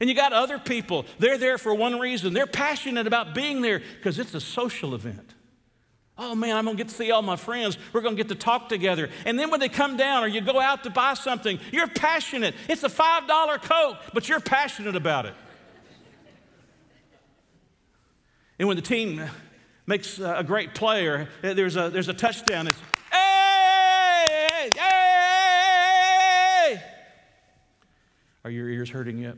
[0.00, 2.32] And you got other people, they're there for one reason.
[2.32, 5.34] They're passionate about being there because it's a social event.
[6.16, 7.76] Oh man, I'm gonna get to see all my friends.
[7.92, 9.10] We're gonna get to talk together.
[9.26, 12.54] And then when they come down or you go out to buy something, you're passionate.
[12.68, 15.34] It's a $5 Coke, but you're passionate about it.
[18.60, 19.24] And when the team
[19.86, 22.68] makes a great player, uh, there's a, there's a touchdown.
[22.68, 22.78] It's,
[23.10, 24.82] hey, hey!
[28.44, 29.36] Are your ears hurting yet?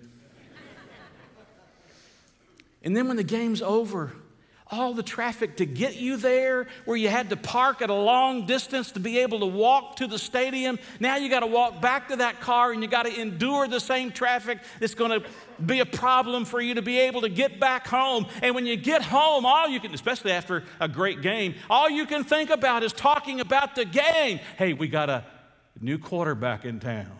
[2.83, 4.11] and then when the game's over,
[4.73, 8.47] all the traffic to get you there, where you had to park at a long
[8.47, 10.79] distance to be able to walk to the stadium.
[10.99, 13.79] Now you got to walk back to that car and you got to endure the
[13.79, 14.59] same traffic.
[14.81, 15.29] It's going to
[15.65, 18.27] be a problem for you to be able to get back home.
[18.41, 22.07] And when you get home, all you can, especially after a great game, all you
[22.07, 24.41] can think about is talking about the game.
[24.57, 25.25] Hey, we got a
[25.83, 27.11] new quarterback in town.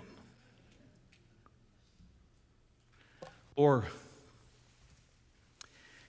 [3.55, 3.85] Or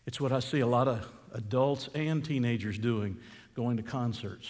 [0.06, 3.18] it's what I see a lot of adults and teenagers doing
[3.56, 4.50] going to concerts,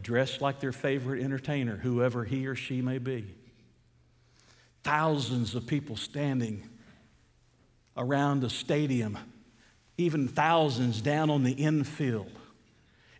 [0.00, 3.34] dressed like their favorite entertainer, whoever he or she may be.
[4.82, 6.68] Thousands of people standing
[7.96, 9.18] around the stadium,
[9.96, 12.30] even thousands down on the infield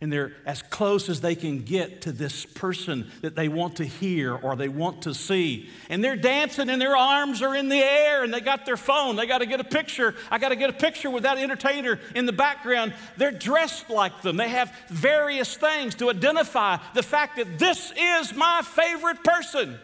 [0.03, 3.85] and they're as close as they can get to this person that they want to
[3.85, 5.69] hear or they want to see.
[5.87, 9.15] And they're dancing and their arms are in the air and they got their phone.
[9.15, 10.13] They got to get a picture.
[10.29, 12.93] I got to get a picture with that entertainer in the background.
[13.15, 14.35] They're dressed like them.
[14.35, 19.79] They have various things to identify the fact that this is my favorite person.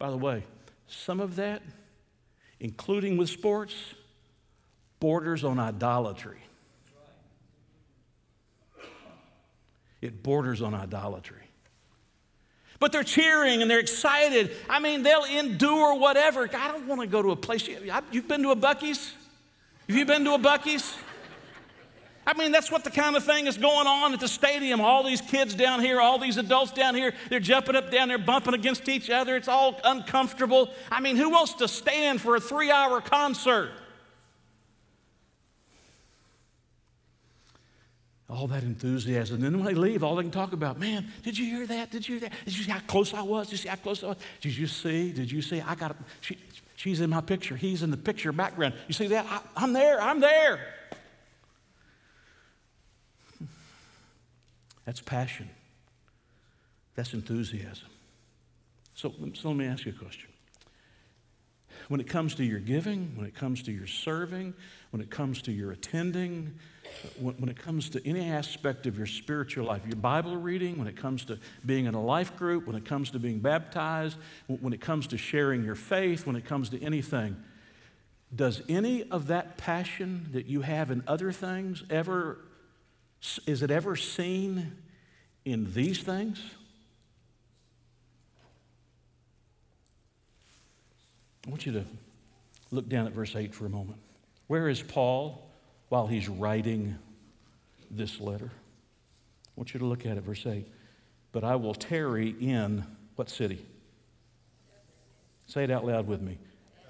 [0.00, 0.42] By the way,
[0.88, 1.62] some of that,
[2.58, 3.76] including with sports,
[4.98, 6.40] borders on idolatry.
[10.00, 11.42] It borders on idolatry.
[12.80, 14.52] But they're cheering and they're excited.
[14.70, 16.48] I mean, they'll endure whatever.
[16.54, 17.68] I don't want to go to a place.
[18.12, 19.14] You've been to a Buc-ee's?
[19.88, 20.94] Have you been to a Buc-ee's?
[22.24, 24.82] I mean, that's what the kind of thing is going on at the stadium.
[24.82, 28.18] All these kids down here, all these adults down here, they're jumping up down there,
[28.18, 29.34] bumping against each other.
[29.34, 30.70] It's all uncomfortable.
[30.92, 33.72] I mean, who wants to stand for a three hour concert?
[38.28, 39.36] All that enthusiasm.
[39.36, 41.90] And then when they leave, all they can talk about, man, did you hear that?
[41.90, 42.36] Did you hear that?
[42.44, 43.46] Did you see how close I was?
[43.46, 44.16] Did you see how close I was?
[44.40, 45.12] Did you see?
[45.12, 45.62] Did you see?
[45.62, 46.38] I got, she,
[46.76, 47.56] she's in my picture.
[47.56, 48.74] He's in the picture background.
[48.86, 49.24] You see that?
[49.30, 50.00] I, I'm there.
[50.00, 50.60] I'm there.
[54.84, 55.48] That's passion.
[56.94, 57.88] That's enthusiasm.
[58.94, 60.28] So, so let me ask you a question.
[61.88, 64.52] When it comes to your giving, when it comes to your serving,
[64.90, 66.58] when it comes to your attending,
[67.20, 70.96] when, it comes to any aspect of your spiritual life, your Bible reading, when it
[70.96, 74.80] comes to being in a life group, when it comes to being baptized, when it
[74.80, 77.36] comes to sharing your faith, when it comes to anything,
[78.34, 82.38] does any of that passion that you have in other things ever,
[83.46, 84.76] is it ever seen
[85.44, 86.40] in these things?
[91.46, 91.84] I want you to
[92.70, 93.98] look down at verse 8 for a moment.
[94.48, 95.47] Where is Paul?
[95.88, 96.96] While he's writing
[97.90, 98.50] this letter.
[98.52, 100.66] I want you to look at it, verse 8.
[101.32, 102.84] But I will tarry in
[103.16, 103.64] what city?
[105.46, 106.38] Say it out loud with me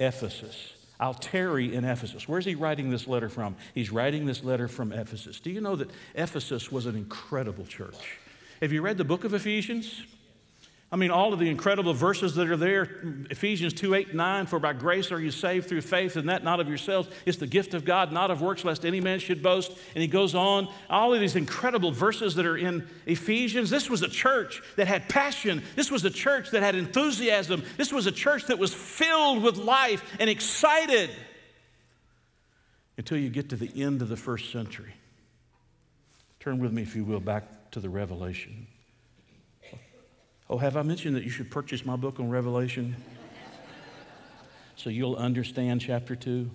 [0.00, 0.72] Ephesus.
[1.00, 2.28] I'll tarry in Ephesus.
[2.28, 3.54] Where's he writing this letter from?
[3.72, 5.38] He's writing this letter from Ephesus.
[5.38, 8.18] Do you know that Ephesus was an incredible church?
[8.60, 10.02] Have you read the book of Ephesians?
[10.90, 12.88] I mean, all of the incredible verses that are there
[13.28, 16.60] Ephesians 2 8 9, for by grace are you saved through faith, and that not
[16.60, 17.10] of yourselves.
[17.26, 19.70] It's the gift of God, not of works, lest any man should boast.
[19.94, 23.68] And he goes on, all of these incredible verses that are in Ephesians.
[23.68, 25.62] This was a church that had passion.
[25.76, 27.64] This was a church that had enthusiasm.
[27.76, 31.10] This was a church that was filled with life and excited
[32.96, 34.94] until you get to the end of the first century.
[36.40, 38.66] Turn with me, if you will, back to the Revelation.
[40.50, 42.96] Oh, have I mentioned that you should purchase my book on Revelation?
[44.76, 46.50] so you'll understand chapter 2.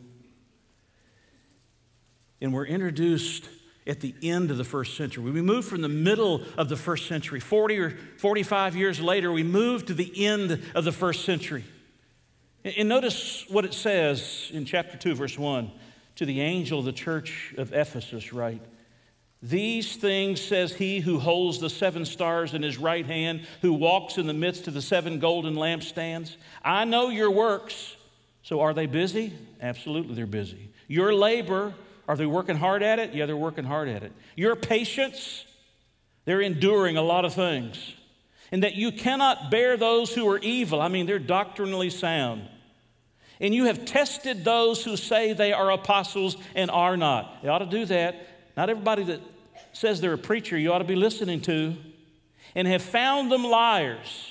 [2.42, 3.48] And we're introduced
[3.86, 5.30] at the end of the first century.
[5.30, 7.40] We move from the middle of the first century.
[7.40, 11.64] 40 or 45 years later, we move to the end of the first century.
[12.64, 15.70] And notice what it says in chapter 2, verse 1
[16.16, 18.62] to the angel of the church of Ephesus, right?
[19.44, 24.18] These things says he who holds the seven stars in his right hand, who walks
[24.18, 26.38] in the midst of the seven golden lampstands.
[26.64, 27.98] I know your works.
[28.44, 29.34] So are they busy?
[29.62, 30.70] Absolutely, they're busy.
[30.88, 31.74] Your labor,
[32.08, 33.14] are they working hard at it?
[33.14, 34.14] Yeah, they're working hard at it.
[34.38, 35.44] Your patience,
[36.24, 37.96] they're enduring a lot of things.
[38.50, 40.82] And that you cannot bear those who are evil.
[40.82, 42.48] I mean, they're doctrinally sound.
[43.42, 47.42] And you have tested those who say they are apostles and are not.
[47.42, 48.28] They ought to do that.
[48.56, 49.22] Not everybody that
[49.72, 51.76] says they're a preacher you ought to be listening to,
[52.56, 54.30] and have found them liars.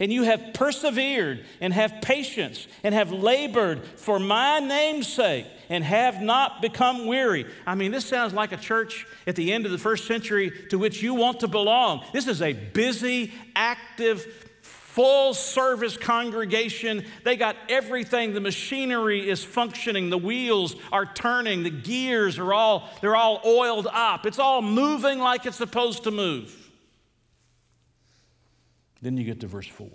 [0.00, 5.84] And you have persevered and have patience and have labored for my name's sake and
[5.84, 7.44] have not become weary.
[7.66, 10.78] I mean, this sounds like a church at the end of the first century to
[10.78, 12.02] which you want to belong.
[12.14, 14.49] This is a busy, active,
[14.94, 17.04] full service congregation.
[17.24, 18.32] They got everything.
[18.32, 20.10] The machinery is functioning.
[20.10, 21.62] The wheels are turning.
[21.62, 24.26] The gears are all, they're all oiled up.
[24.26, 26.70] It's all moving like it's supposed to move.
[29.00, 29.88] Then you get to verse 4.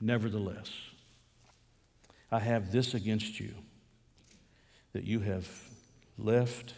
[0.00, 0.70] Nevertheless,
[2.32, 3.54] I have this against you
[4.92, 5.48] that you have
[6.18, 6.74] left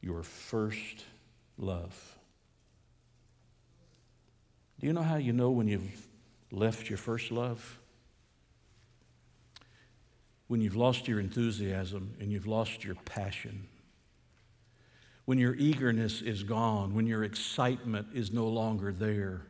[0.00, 1.04] your first
[1.56, 2.16] love.
[4.80, 6.05] Do you know how you know when you've
[6.50, 7.78] left your first love?
[10.48, 13.66] When you've lost your enthusiasm and you've lost your passion?
[15.24, 19.42] When your eagerness is gone, when your excitement is no longer there,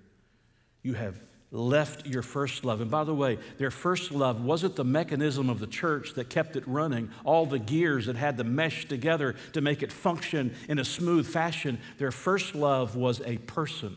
[0.82, 1.16] you have
[1.53, 2.80] left your first love.
[2.80, 6.57] And by the way, their first love wasn't the mechanism of the church that kept
[6.57, 10.78] it running, all the gears that had to mesh together to make it function in
[10.78, 11.78] a smooth fashion.
[11.99, 13.97] Their first love was a person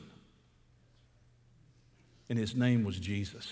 [2.30, 3.47] and his name was Jesus.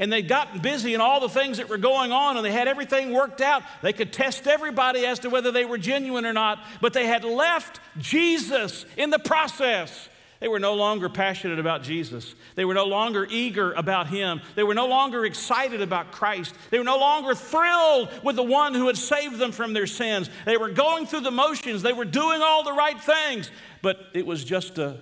[0.00, 2.68] And they'd gotten busy in all the things that were going on, and they had
[2.68, 3.62] everything worked out.
[3.82, 7.24] They could test everybody as to whether they were genuine or not, but they had
[7.24, 10.08] left Jesus in the process.
[10.40, 12.32] They were no longer passionate about Jesus.
[12.54, 14.40] They were no longer eager about Him.
[14.54, 16.54] They were no longer excited about Christ.
[16.70, 20.30] They were no longer thrilled with the one who had saved them from their sins.
[20.44, 21.82] They were going through the motions.
[21.82, 23.50] They were doing all the right things,
[23.82, 24.98] but it was just a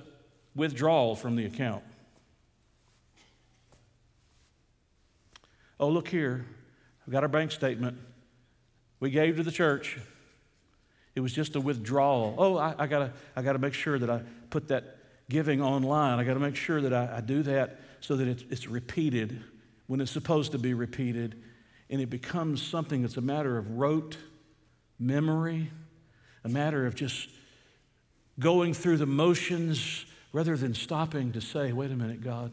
[0.57, 1.85] withdrawal from the account.
[5.79, 6.47] Oh, look here.
[7.07, 7.99] I've got our bank statement.
[8.99, 9.99] We gave to the church.
[11.15, 12.35] It was just a withdrawal.
[12.39, 14.97] Oh, I, I gotta, I gotta make sure that I put that
[15.29, 16.19] giving online.
[16.19, 19.43] I gotta make sure that I, I do that so that it's, it's repeated
[19.87, 21.43] when it's supposed to be repeated.
[21.91, 24.17] And it becomes something that's a matter of rote
[24.99, 25.71] memory,
[26.43, 27.29] a matter of just
[28.39, 32.53] going through the motions rather than stopping to say, wait a minute, God.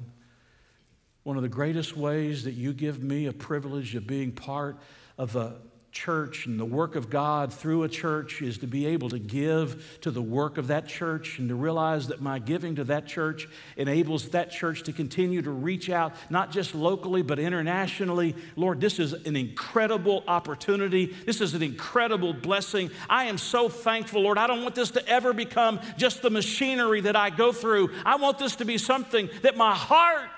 [1.24, 4.78] One of the greatest ways that you give me a privilege of being part
[5.18, 5.58] of a
[5.94, 10.00] church and the work of God through a church is to be able to give
[10.02, 13.48] to the work of that church and to realize that my giving to that church
[13.78, 18.36] enables that church to continue to reach out, not just locally, but internationally.
[18.56, 21.16] Lord, this is an incredible opportunity.
[21.26, 22.90] This is an incredible blessing.
[23.08, 24.40] I am so thankful, Lord.
[24.40, 27.92] I don't want this to ever become just the machinery that I go through.
[28.04, 30.30] I want this to be something that my heart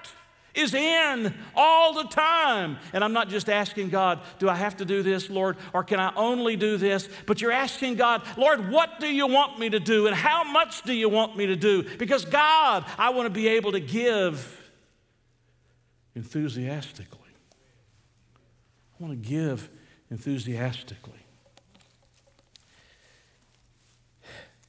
[0.55, 2.77] is in all the time.
[2.93, 5.99] And I'm not just asking God, do I have to do this, Lord, or can
[5.99, 7.09] I only do this?
[7.25, 10.83] But you're asking God, Lord, what do you want me to do and how much
[10.83, 11.83] do you want me to do?
[11.97, 14.61] Because God, I want to be able to give
[16.15, 17.19] enthusiastically.
[18.99, 19.69] I want to give
[20.09, 21.13] enthusiastically.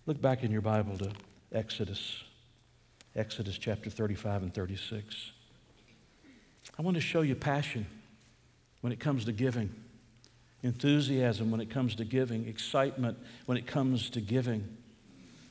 [0.06, 1.10] Look back in your Bible to
[1.52, 2.22] Exodus,
[3.14, 5.32] Exodus chapter 35 and 36.
[6.78, 7.86] I want to show you passion
[8.82, 9.74] when it comes to giving,
[10.62, 14.64] enthusiasm when it comes to giving, excitement when it comes to giving.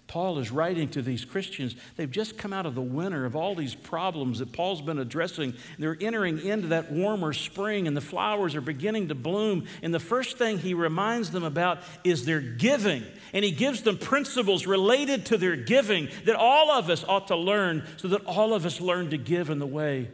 [0.08, 1.76] Paul is writing to these Christians.
[1.96, 5.56] They've just come out of the winter of all these problems that Paul's been addressing.
[5.80, 9.66] They're entering into that warmer spring, and the flowers are beginning to bloom.
[9.82, 13.04] And the first thing he reminds them about is their giving.
[13.34, 17.36] And he gives them principles related to their giving that all of us ought to
[17.36, 20.08] learn so that all of us learn to give in the way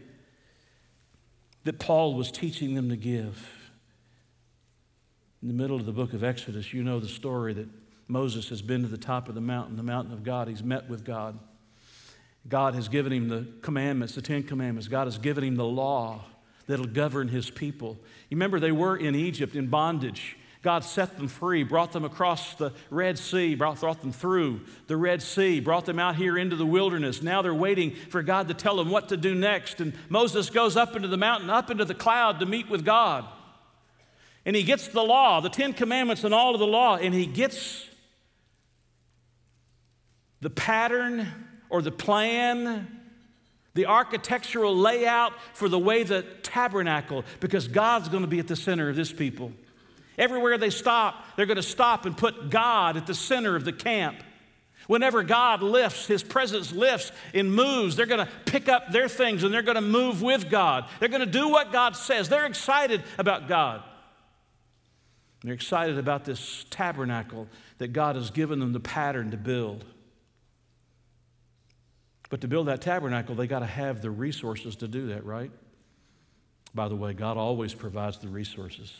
[1.64, 3.72] that Paul was teaching them to give.
[5.41, 7.68] In the middle of the book of Exodus, you know the story that
[8.07, 10.47] Moses has been to the top of the mountain, the mountain of God.
[10.47, 11.39] He's met with God.
[12.47, 14.88] God has given him the commandments, the Ten Commandments.
[14.88, 16.26] God has given him the law
[16.68, 17.97] that'll govern his people.
[18.30, 20.38] You remember, they were in Egypt in bondage.
[20.62, 24.95] God set them free, brought them across the Red Sea, brought, brought them through the
[24.95, 27.22] Red Sea, brought them out here into the wilderness.
[27.22, 29.82] Now they're waiting for God to tell them what to do next.
[29.82, 33.26] And Moses goes up into the mountain, up into the cloud to meet with God.
[34.45, 37.26] And he gets the law, the Ten Commandments, and all of the law, and he
[37.26, 37.88] gets
[40.41, 41.28] the pattern
[41.70, 42.88] or the plan
[43.74, 48.55] the architectural layout for the way the tabernacle, because God's going to be at the
[48.55, 49.53] center of this people.
[50.18, 53.74] Everywhere they stop, they're going to stop and put God at the center of the
[53.74, 54.18] camp.
[54.88, 59.43] Whenever God lifts, His presence lifts and moves, they're going to pick up their things
[59.43, 60.86] and they're going to move with God.
[60.99, 62.30] They're going to do what God says.
[62.30, 63.84] They're excited about God.
[65.43, 67.47] They're excited about this tabernacle
[67.78, 69.86] that God has given them the pattern to build.
[72.30, 75.51] But to build that tabernacle, they got to have the resources to do that, right?
[76.74, 78.93] By the way, God always provides the resources.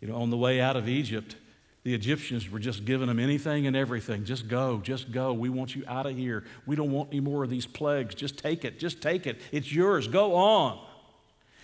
[0.00, 1.36] You know, on the way out of Egypt,
[1.84, 4.24] the Egyptians were just giving them anything and everything.
[4.24, 5.34] Just go, just go.
[5.34, 6.44] We want you out of here.
[6.66, 8.14] We don't want any more of these plagues.
[8.14, 9.38] Just take it, just take it.
[9.52, 10.08] It's yours.
[10.08, 10.78] Go on.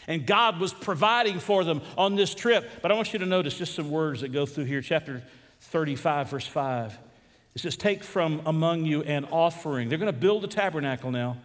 [0.06, 2.68] And God was providing for them on this trip.
[2.82, 4.82] But I want you to notice just some words that go through here.
[4.82, 5.22] Chapter
[5.60, 6.98] 35, verse 5.
[7.54, 9.88] It says, Take from among you an offering.
[9.88, 11.36] They're going to build a tabernacle now.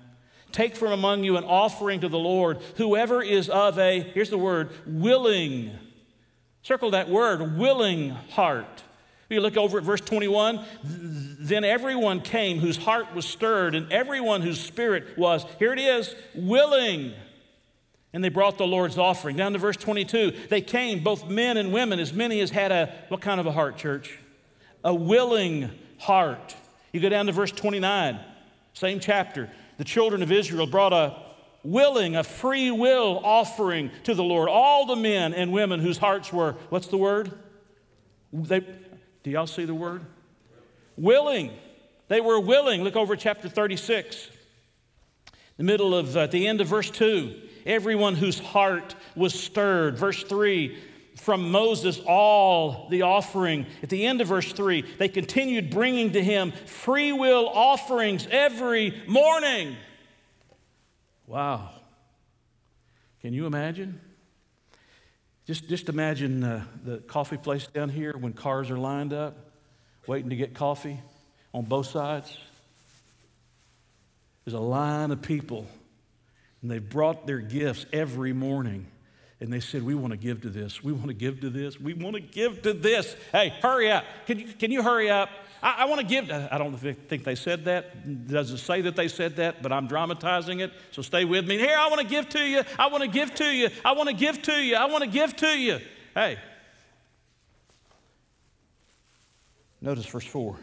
[0.52, 2.60] Take from among you an offering to the Lord.
[2.78, 5.78] Whoever is of a, here's the word, willing
[6.66, 8.82] Circle that word, willing heart.
[9.30, 10.66] You look over at verse 21.
[10.84, 16.16] Then everyone came whose heart was stirred, and everyone whose spirit was, here it is,
[16.34, 17.14] willing.
[18.14, 19.36] And they brought the Lord's offering.
[19.36, 20.32] Down to verse 22.
[20.50, 23.52] They came, both men and women, as many as had a, what kind of a
[23.52, 24.18] heart, church?
[24.84, 26.56] A willing heart.
[26.92, 28.20] You go down to verse 29,
[28.74, 29.52] same chapter.
[29.78, 31.25] The children of Israel brought a
[31.66, 34.50] willing, a free will offering to the Lord.
[34.50, 37.32] All the men and women whose hearts were, what's the word?
[38.32, 38.62] They,
[39.24, 40.06] do y'all see the word?
[40.96, 41.52] Willing.
[42.08, 42.84] They were willing.
[42.84, 44.30] Look over chapter 36.
[45.58, 47.34] The middle of, uh, at the end of verse 2,
[47.66, 49.98] everyone whose heart was stirred.
[49.98, 50.78] Verse 3,
[51.16, 53.66] from Moses all the offering.
[53.82, 59.02] At the end of verse 3, they continued bringing to him free will offerings every
[59.08, 59.78] morning.
[61.28, 61.70] Wow.
[63.22, 64.00] Can you imagine?
[65.48, 69.38] Just, just imagine uh, the coffee place down here when cars are lined up,
[70.08, 71.00] waiting to get coffee
[71.54, 72.36] on both sides.
[74.44, 75.68] There's a line of people,
[76.62, 78.88] and they've brought their gifts every morning.
[79.40, 80.84] And they said, We want to give to this.
[80.84, 81.80] We want to give to this.
[81.80, 83.16] We want to give to this.
[83.32, 84.06] Hey, hurry up.
[84.26, 85.30] Can you, can you hurry up?
[85.62, 86.32] I, I want to give.
[86.32, 88.28] I don't think they said that.
[88.28, 90.72] Doesn't say that they said that, but I'm dramatizing it.
[90.92, 91.58] So stay with me.
[91.58, 92.62] Here, I want to give to you.
[92.80, 93.70] I want to give to you.
[93.84, 94.76] I want to give to you.
[94.76, 95.80] I want to give to you.
[96.14, 96.38] Hey.
[99.82, 100.58] Notice verse 4.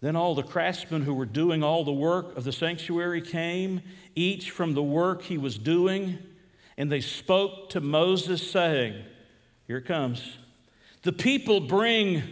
[0.00, 3.80] Then all the craftsmen who were doing all the work of the sanctuary came,
[4.14, 6.18] each from the work he was doing,
[6.76, 9.04] and they spoke to Moses, saying,
[9.66, 10.36] Here it comes.
[11.02, 12.22] The people bring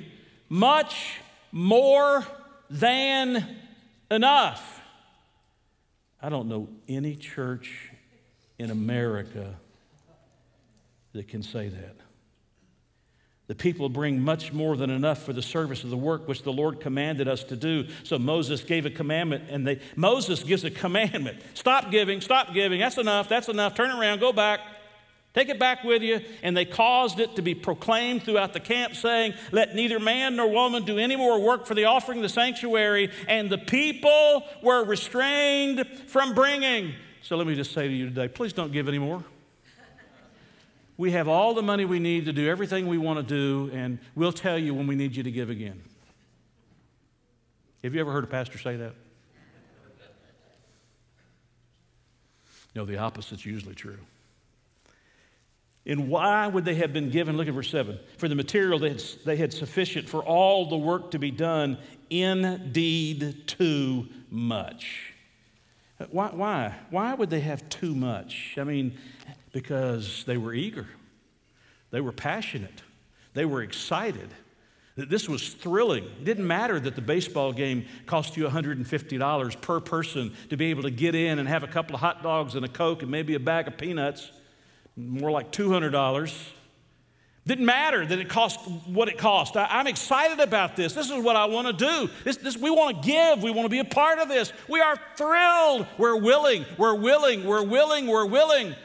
[0.49, 1.19] much
[1.53, 2.25] more
[2.69, 3.47] than
[4.11, 4.81] enough.
[6.21, 7.91] I don't know any church
[8.59, 9.55] in America
[11.13, 11.97] that can say that.
[13.53, 16.51] The people bring much more than enough for the service of the work which the
[16.51, 17.87] Lord commanded us to do.
[18.03, 22.81] So Moses gave a commandment, and they, Moses gives a commandment stop giving, stop giving.
[22.81, 23.75] That's enough, that's enough.
[23.75, 24.61] Turn around, go back.
[25.35, 26.21] Take it back with you.
[26.43, 30.49] And they caused it to be proclaimed throughout the camp, saying, Let neither man nor
[30.49, 33.11] woman do any more work for the offering of the sanctuary.
[33.29, 36.95] And the people were restrained from bringing.
[37.21, 39.25] So let me just say to you today please don't give anymore.
[40.97, 43.99] We have all the money we need to do everything we want to do, and
[44.15, 45.83] we'll tell you when we need you to give again.
[47.83, 48.95] Have you ever heard a pastor say that?
[52.75, 53.99] No, the opposite's usually true.
[55.85, 57.37] And why would they have been given?
[57.37, 57.99] Look at verse 7.
[58.17, 61.79] For the material they had, they had sufficient for all the work to be done,
[62.09, 65.13] indeed too much.
[66.11, 66.75] Why, why?
[66.91, 68.55] Why would they have too much?
[68.57, 68.97] I mean,
[69.53, 70.87] because they were eager,
[71.91, 72.83] they were passionate,
[73.35, 74.29] they were excited.
[74.95, 76.05] This was thrilling.
[76.05, 80.83] It didn't matter that the baseball game cost you $150 per person to be able
[80.83, 83.35] to get in and have a couple of hot dogs and a Coke and maybe
[83.35, 84.31] a bag of peanuts
[84.97, 86.49] more like $200.
[87.45, 89.57] Didn't matter that it cost what it cost.
[89.57, 90.93] I, am excited about this.
[90.93, 92.11] This is what I want to do.
[92.23, 93.43] This, this, we want to give.
[93.43, 94.53] We want to be a part of this.
[94.69, 95.87] We are thrilled.
[95.99, 96.65] We're willing.
[96.79, 97.45] We're willing.
[97.45, 98.07] We're willing.
[98.07, 98.77] We're willing.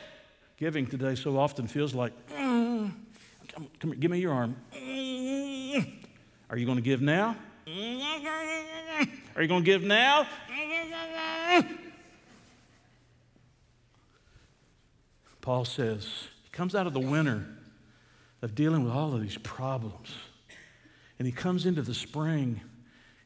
[0.57, 2.91] Giving today so often feels like, mm,
[3.53, 4.55] come, come give me your arm.
[6.49, 7.35] Are you going to give now?
[9.35, 10.27] Are you going to give now?
[15.41, 16.07] Paul says,
[16.43, 17.45] he comes out of the winter
[18.41, 20.11] of dealing with all of these problems.
[21.19, 22.61] And he comes into the spring,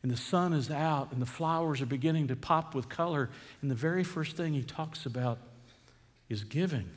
[0.03, 3.29] and the sun is out, and the flowers are beginning to pop with color.
[3.61, 5.39] And the very first thing he talks about
[6.27, 6.89] is giving.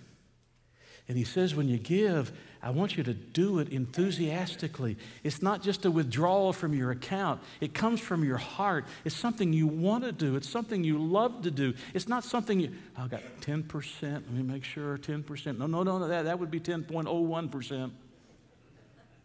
[1.07, 2.33] And he says, when you give,
[2.63, 4.97] I want you to do it enthusiastically.
[5.23, 8.87] It's not just a withdrawal from your account, it comes from your heart.
[9.05, 11.75] It's something you want to do, it's something you love to do.
[11.93, 15.59] It's not something you, oh, I got 10%, let me make sure 10%.
[15.59, 17.91] No, no, no, no that, that would be 10.01%.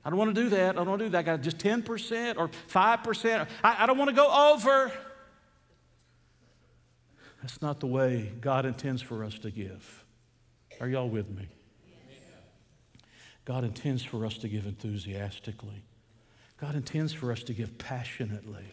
[0.03, 0.75] I don't want to do that.
[0.75, 1.19] I don't want to do that.
[1.19, 3.47] I got just 10% or 5%.
[3.63, 4.91] I, I don't want to go over.
[7.41, 10.05] That's not the way God intends for us to give.
[10.81, 11.47] Are y'all with me?
[13.45, 15.83] God intends for us to give enthusiastically.
[16.59, 18.65] God intends for us to give passionately.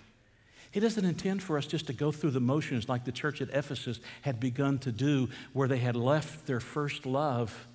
[0.71, 3.49] He doesn't intend for us just to go through the motions like the church at
[3.51, 7.67] Ephesus had begun to do, where they had left their first love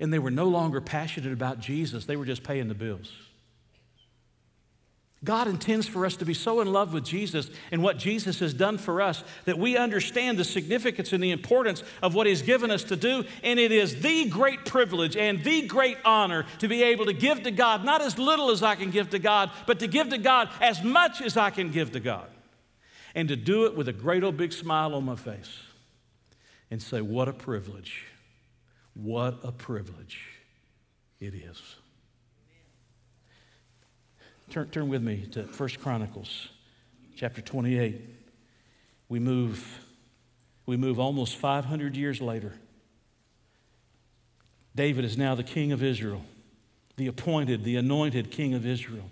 [0.00, 3.12] and they were no longer passionate about Jesus, they were just paying the bills.
[5.22, 8.54] God intends for us to be so in love with Jesus and what Jesus has
[8.54, 12.70] done for us that we understand the significance and the importance of what He's given
[12.70, 13.24] us to do.
[13.42, 17.42] And it is the great privilege and the great honor to be able to give
[17.42, 20.18] to God, not as little as I can give to God, but to give to
[20.18, 22.28] God as much as I can give to God.
[23.14, 25.58] And to do it with a great old big smile on my face
[26.70, 28.06] and say, What a privilege!
[28.94, 30.20] What a privilege
[31.20, 31.76] it is.
[34.50, 36.48] Turn, turn with me to 1 Chronicles
[37.14, 38.00] chapter 28.
[39.08, 39.80] We move,
[40.66, 42.54] we move almost 500 years later.
[44.74, 46.24] David is now the king of Israel,
[46.96, 49.08] the appointed, the anointed king of Israel.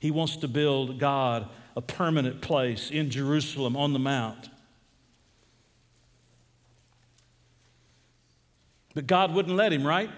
[0.00, 4.48] He wants to build God a permanent place in Jerusalem on the mount.
[8.92, 10.10] But God wouldn't let him, right?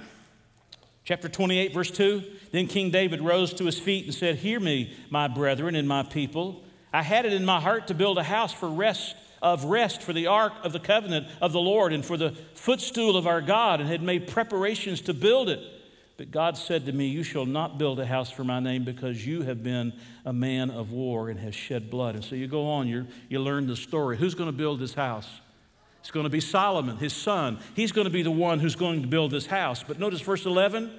[1.04, 4.96] Chapter 28, verse 2 Then King David rose to his feet and said, Hear me,
[5.08, 6.62] my brethren and my people.
[6.92, 10.12] I had it in my heart to build a house for rest of rest for
[10.12, 13.80] the ark of the covenant of the Lord and for the footstool of our God,
[13.80, 15.60] and had made preparations to build it.
[16.16, 19.26] But God said to me, You shall not build a house for my name because
[19.26, 19.94] you have been
[20.26, 22.14] a man of war and have shed blood.
[22.14, 24.18] And so you go on, you you learn the story.
[24.18, 25.28] Who's going to build this house?
[26.00, 27.58] It's going to be Solomon, his son.
[27.74, 29.82] He's going to be the one who's going to build this house.
[29.82, 30.90] But notice verse 11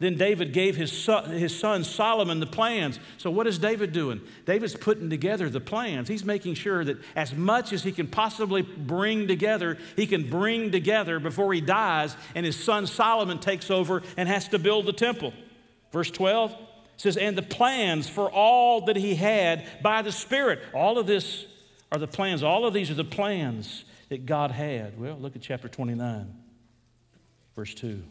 [0.00, 2.98] then David gave his son, his son Solomon the plans.
[3.18, 4.22] So, what is David doing?
[4.46, 6.08] David's putting together the plans.
[6.08, 10.72] He's making sure that as much as he can possibly bring together, he can bring
[10.72, 14.94] together before he dies, and his son Solomon takes over and has to build the
[14.94, 15.34] temple.
[15.92, 16.56] Verse 12
[16.96, 20.60] says, And the plans for all that he had by the Spirit.
[20.74, 21.44] All of this
[21.92, 22.42] are the plans.
[22.42, 24.98] All of these are the plans that God had.
[24.98, 26.34] Well, look at chapter 29,
[27.54, 28.02] verse 2.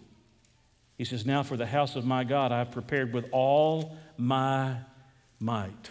[1.00, 4.76] He says, Now for the house of my God I have prepared with all my
[5.40, 5.90] might.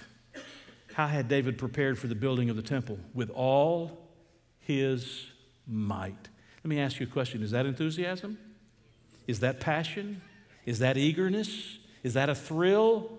[0.92, 2.98] How had David prepared for the building of the temple?
[3.14, 4.06] With all
[4.58, 5.24] his
[5.66, 6.28] might.
[6.62, 8.36] Let me ask you a question Is that enthusiasm?
[9.26, 10.20] Is that passion?
[10.66, 11.78] Is that eagerness?
[12.02, 13.17] Is that a thrill?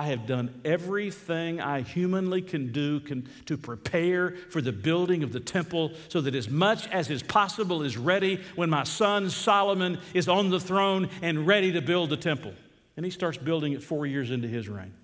[0.00, 5.30] I have done everything I humanly can do can, to prepare for the building of
[5.30, 9.98] the temple so that as much as is possible is ready when my son Solomon
[10.14, 12.54] is on the throne and ready to build the temple.
[12.96, 14.94] And he starts building it four years into his reign.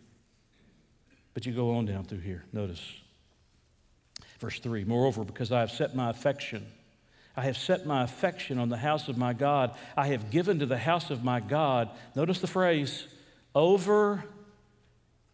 [1.34, 2.46] But you go on down through here.
[2.54, 2.80] Notice
[4.38, 6.66] verse 3 Moreover, because I have set my affection,
[7.36, 10.64] I have set my affection on the house of my God, I have given to
[10.64, 13.06] the house of my God, notice the phrase,
[13.54, 14.24] over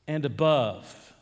[0.06, 1.14] and above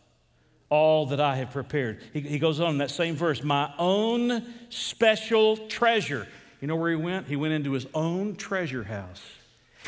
[0.69, 2.01] all that I have prepared.
[2.13, 6.29] He, he goes on in that same verse, my own special treasure.
[6.61, 7.27] You know where he went?
[7.27, 9.23] He went into his own treasure house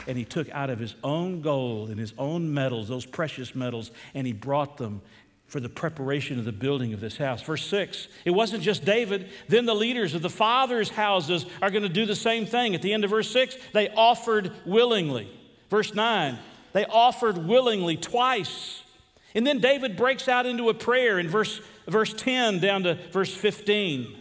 [0.07, 3.91] and he took out of his own gold and his own metals, those precious metals,
[4.15, 5.03] and he brought them
[5.47, 7.43] for the preparation of the building of this house.
[7.43, 9.29] Verse 6, it wasn't just David.
[9.49, 12.75] Then the leaders of the fathers' houses are going to do the same thing.
[12.75, 15.31] At the end of verse 6, they offered willingly.
[15.69, 16.39] Verse 9,
[16.73, 18.83] they offered willingly twice.
[19.35, 23.35] And then David breaks out into a prayer in verse, verse 10 down to verse
[23.35, 24.17] 15.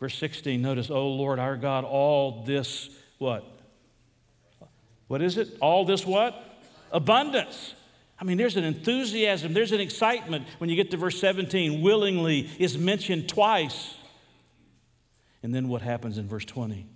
[0.00, 3.44] Verse 16, notice, Oh Lord our God, all this what?
[5.06, 5.56] What is it?
[5.60, 6.60] All this what?
[6.92, 7.74] Abundance.
[8.18, 11.82] I mean, there's an enthusiasm, there's an excitement when you get to verse 17.
[11.82, 13.94] Willingly is mentioned twice.
[15.42, 16.86] And then what happens in verse 20?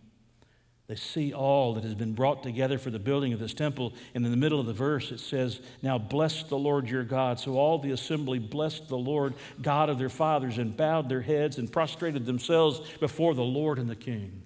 [0.89, 3.93] They see all that has been brought together for the building of this temple.
[4.15, 7.39] And in the middle of the verse, it says, Now bless the Lord your God.
[7.39, 11.59] So all the assembly blessed the Lord, God of their fathers, and bowed their heads
[11.59, 14.43] and prostrated themselves before the Lord and the King.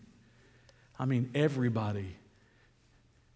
[0.99, 2.17] I mean, everybody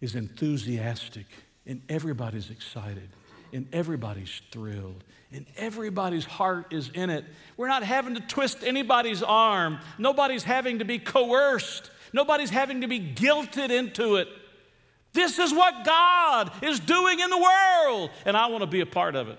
[0.00, 1.26] is enthusiastic,
[1.64, 3.08] and everybody's excited,
[3.52, 7.24] and everybody's thrilled, and everybody's heart is in it.
[7.56, 11.92] We're not having to twist anybody's arm, nobody's having to be coerced.
[12.12, 14.28] Nobody's having to be guilted into it.
[15.12, 18.86] This is what God is doing in the world, and I want to be a
[18.86, 19.38] part of it.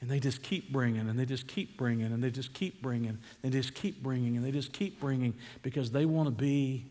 [0.00, 3.10] And they just keep bringing, and they just keep bringing, and they just keep bringing,
[3.10, 6.86] and they just keep bringing, and they just keep bringing because they want to be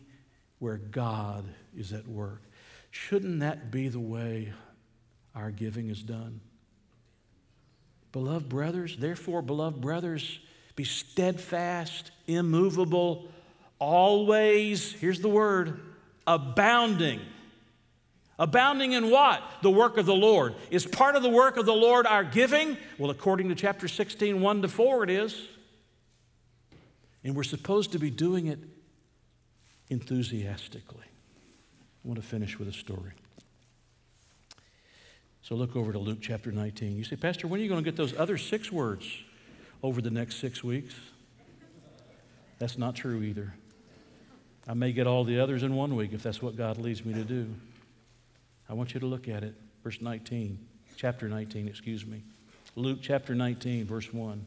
[0.60, 1.44] where God
[1.76, 2.40] is at work.
[2.90, 4.52] Shouldn't that be the way
[5.34, 6.40] our giving is done?
[8.12, 10.40] Beloved brothers, therefore, beloved brothers,
[10.74, 13.28] be steadfast, immovable,
[13.80, 15.80] always, here's the word,
[16.26, 17.20] abounding.
[18.38, 19.42] Abounding in what?
[19.62, 20.54] The work of the Lord.
[20.70, 22.76] Is part of the work of the Lord our giving?
[22.98, 25.42] Well, according to chapter 16, 1 to 4, it is.
[27.24, 28.58] And we're supposed to be doing it
[29.90, 31.04] enthusiastically.
[31.04, 33.12] I want to finish with a story.
[35.42, 36.96] So look over to Luke chapter 19.
[36.96, 39.06] You say, Pastor, when are you going to get those other six words
[39.82, 40.94] over the next six weeks?
[42.58, 43.52] That's not true either.
[44.66, 47.14] I may get all the others in one week if that's what God leads me
[47.14, 47.48] to do.
[48.68, 49.54] I want you to look at it.
[49.82, 50.58] Verse 19,
[50.96, 52.22] chapter 19, excuse me.
[52.76, 54.46] Luke chapter 19, verse 1.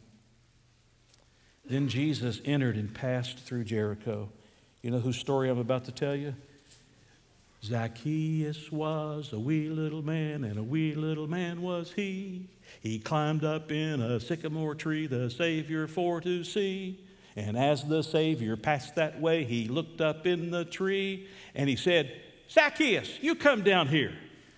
[1.65, 4.29] Then Jesus entered and passed through Jericho.
[4.81, 6.35] You know whose story I'm about to tell you?
[7.63, 12.47] Zacchaeus was a wee little man, and a wee little man was he.
[12.81, 16.99] He climbed up in a sycamore tree, the Savior for to see.
[17.35, 21.75] And as the Savior passed that way, he looked up in the tree and he
[21.75, 22.11] said,
[22.49, 24.13] Zacchaeus, you come down here,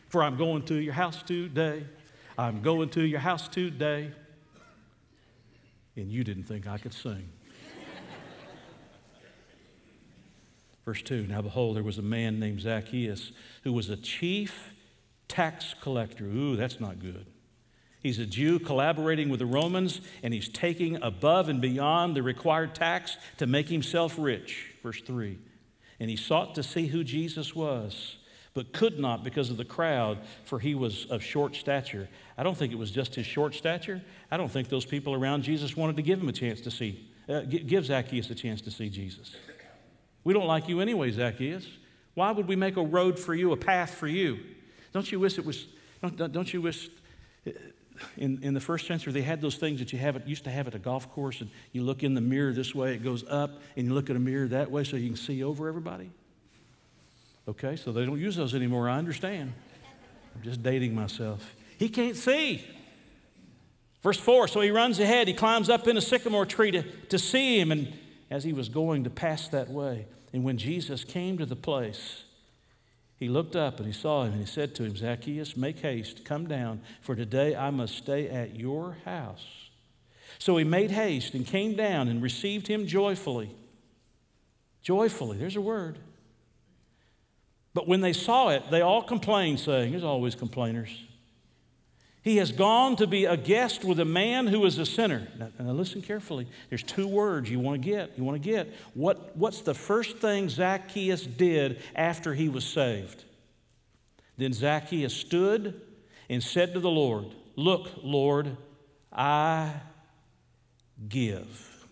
[0.09, 1.85] for I'm going to your house today.
[2.37, 4.11] I'm going to your house today.
[5.95, 7.29] And you didn't think I could sing.
[10.83, 13.31] Verse 2 Now behold, there was a man named Zacchaeus
[13.63, 14.73] who was a chief
[15.27, 16.25] tax collector.
[16.25, 17.25] Ooh, that's not good.
[18.05, 22.75] He's a Jew collaborating with the Romans, and he's taking above and beyond the required
[22.75, 24.75] tax to make himself rich.
[24.83, 25.39] Verse 3.
[25.99, 28.17] And he sought to see who Jesus was,
[28.53, 32.07] but could not because of the crowd, for he was of short stature.
[32.37, 34.03] I don't think it was just his short stature.
[34.29, 37.09] I don't think those people around Jesus wanted to give him a chance to see,
[37.27, 39.35] uh, give Zacchaeus a chance to see Jesus.
[40.23, 41.65] We don't like you anyway, Zacchaeus.
[42.13, 44.41] Why would we make a road for you, a path for you?
[44.93, 45.65] Don't you wish it was,
[46.03, 46.91] don't, don't you wish,
[48.17, 50.67] in, in the first century, they had those things that you have, used to have
[50.67, 53.61] at a golf course, and you look in the mirror this way, it goes up,
[53.75, 56.09] and you look at a mirror that way so you can see over everybody?
[57.47, 59.53] Okay, so they don't use those anymore, I understand.
[60.35, 61.55] I'm just dating myself.
[61.77, 62.63] He can't see.
[64.01, 67.17] Verse 4 So he runs ahead, he climbs up in a sycamore tree to, to
[67.17, 67.93] see him, and
[68.29, 72.24] as he was going to pass that way, and when Jesus came to the place,
[73.17, 76.25] he looked up and he saw him and he said to him, Zacchaeus, make haste,
[76.25, 79.45] come down, for today I must stay at your house.
[80.37, 83.51] So he made haste and came down and received him joyfully.
[84.81, 85.97] Joyfully, there's a word.
[87.73, 90.89] But when they saw it, they all complained, saying, There's always complainers.
[92.25, 95.27] He has gone to be a guest with a man who is a sinner.
[95.37, 96.47] Now, now, listen carefully.
[96.69, 98.17] There's two words you want to get.
[98.17, 98.73] You want to get.
[98.95, 103.23] What, what's the first thing Zacchaeus did after he was saved?
[104.37, 105.79] Then Zacchaeus stood
[106.27, 108.57] and said to the Lord, Look, Lord,
[109.13, 109.71] I
[111.07, 111.85] give.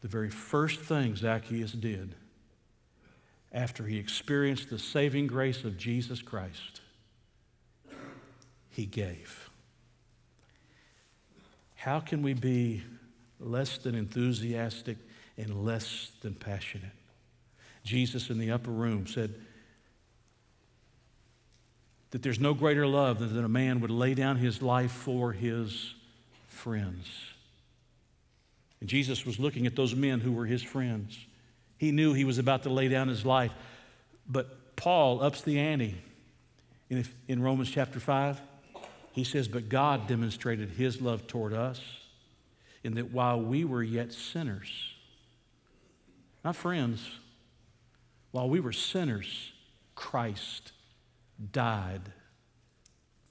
[0.00, 2.14] The very first thing Zacchaeus did
[3.52, 6.80] after he experienced the saving grace of Jesus Christ,
[8.70, 9.50] he gave.
[11.74, 12.82] How can we be
[13.40, 14.98] less than enthusiastic
[15.36, 16.92] and less than passionate?
[17.82, 19.34] Jesus in the upper room said
[22.10, 25.32] that there's no greater love than that a man would lay down his life for
[25.32, 25.94] his
[26.48, 27.08] friends.
[28.80, 31.18] And Jesus was looking at those men who were his friends.
[31.80, 33.52] He knew he was about to lay down his life.
[34.28, 35.96] But Paul ups the ante
[36.90, 38.38] in, in Romans chapter 5.
[39.12, 41.80] He says, But God demonstrated his love toward us
[42.84, 44.68] in that while we were yet sinners,
[46.44, 47.02] not friends,
[48.30, 49.50] while we were sinners,
[49.94, 50.72] Christ
[51.50, 52.12] died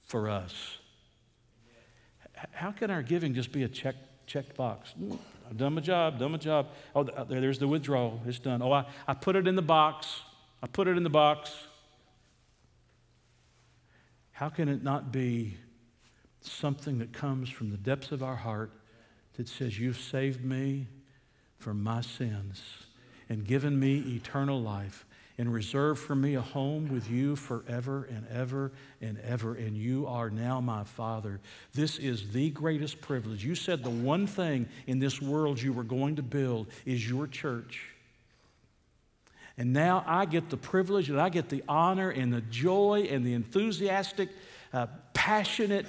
[0.02, 0.78] for us.
[2.50, 3.94] How can our giving just be a check,
[4.26, 4.92] checked box?
[5.50, 6.68] I've done my job, done my job.
[6.94, 8.20] Oh, uh, there's the withdrawal.
[8.24, 8.62] It's done.
[8.62, 10.20] Oh, I, I put it in the box.
[10.62, 11.52] I put it in the box.
[14.30, 15.56] How can it not be
[16.40, 18.70] something that comes from the depths of our heart
[19.34, 20.86] that says, You've saved me
[21.58, 22.62] from my sins
[23.28, 25.04] and given me eternal life?
[25.40, 29.54] And reserve for me a home with you forever and ever and ever.
[29.54, 31.40] And you are now my Father.
[31.72, 33.42] This is the greatest privilege.
[33.42, 37.26] You said the one thing in this world you were going to build is your
[37.26, 37.86] church.
[39.56, 43.24] And now I get the privilege and I get the honor and the joy and
[43.24, 44.28] the enthusiastic,
[44.74, 45.86] uh, passionate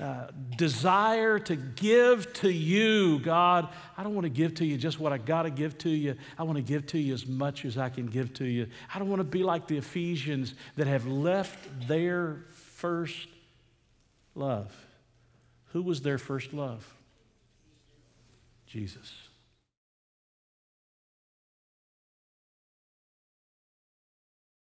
[0.00, 0.26] uh,
[0.56, 3.68] desire to give to you, God.
[3.96, 6.16] I don't want to give to you just what I got to give to you.
[6.38, 8.66] I want to give to you as much as I can give to you.
[8.92, 13.28] I don't want to be like the Ephesians that have left their first
[14.34, 14.74] love.
[15.72, 16.88] Who was their first love?
[18.66, 19.23] Jesus.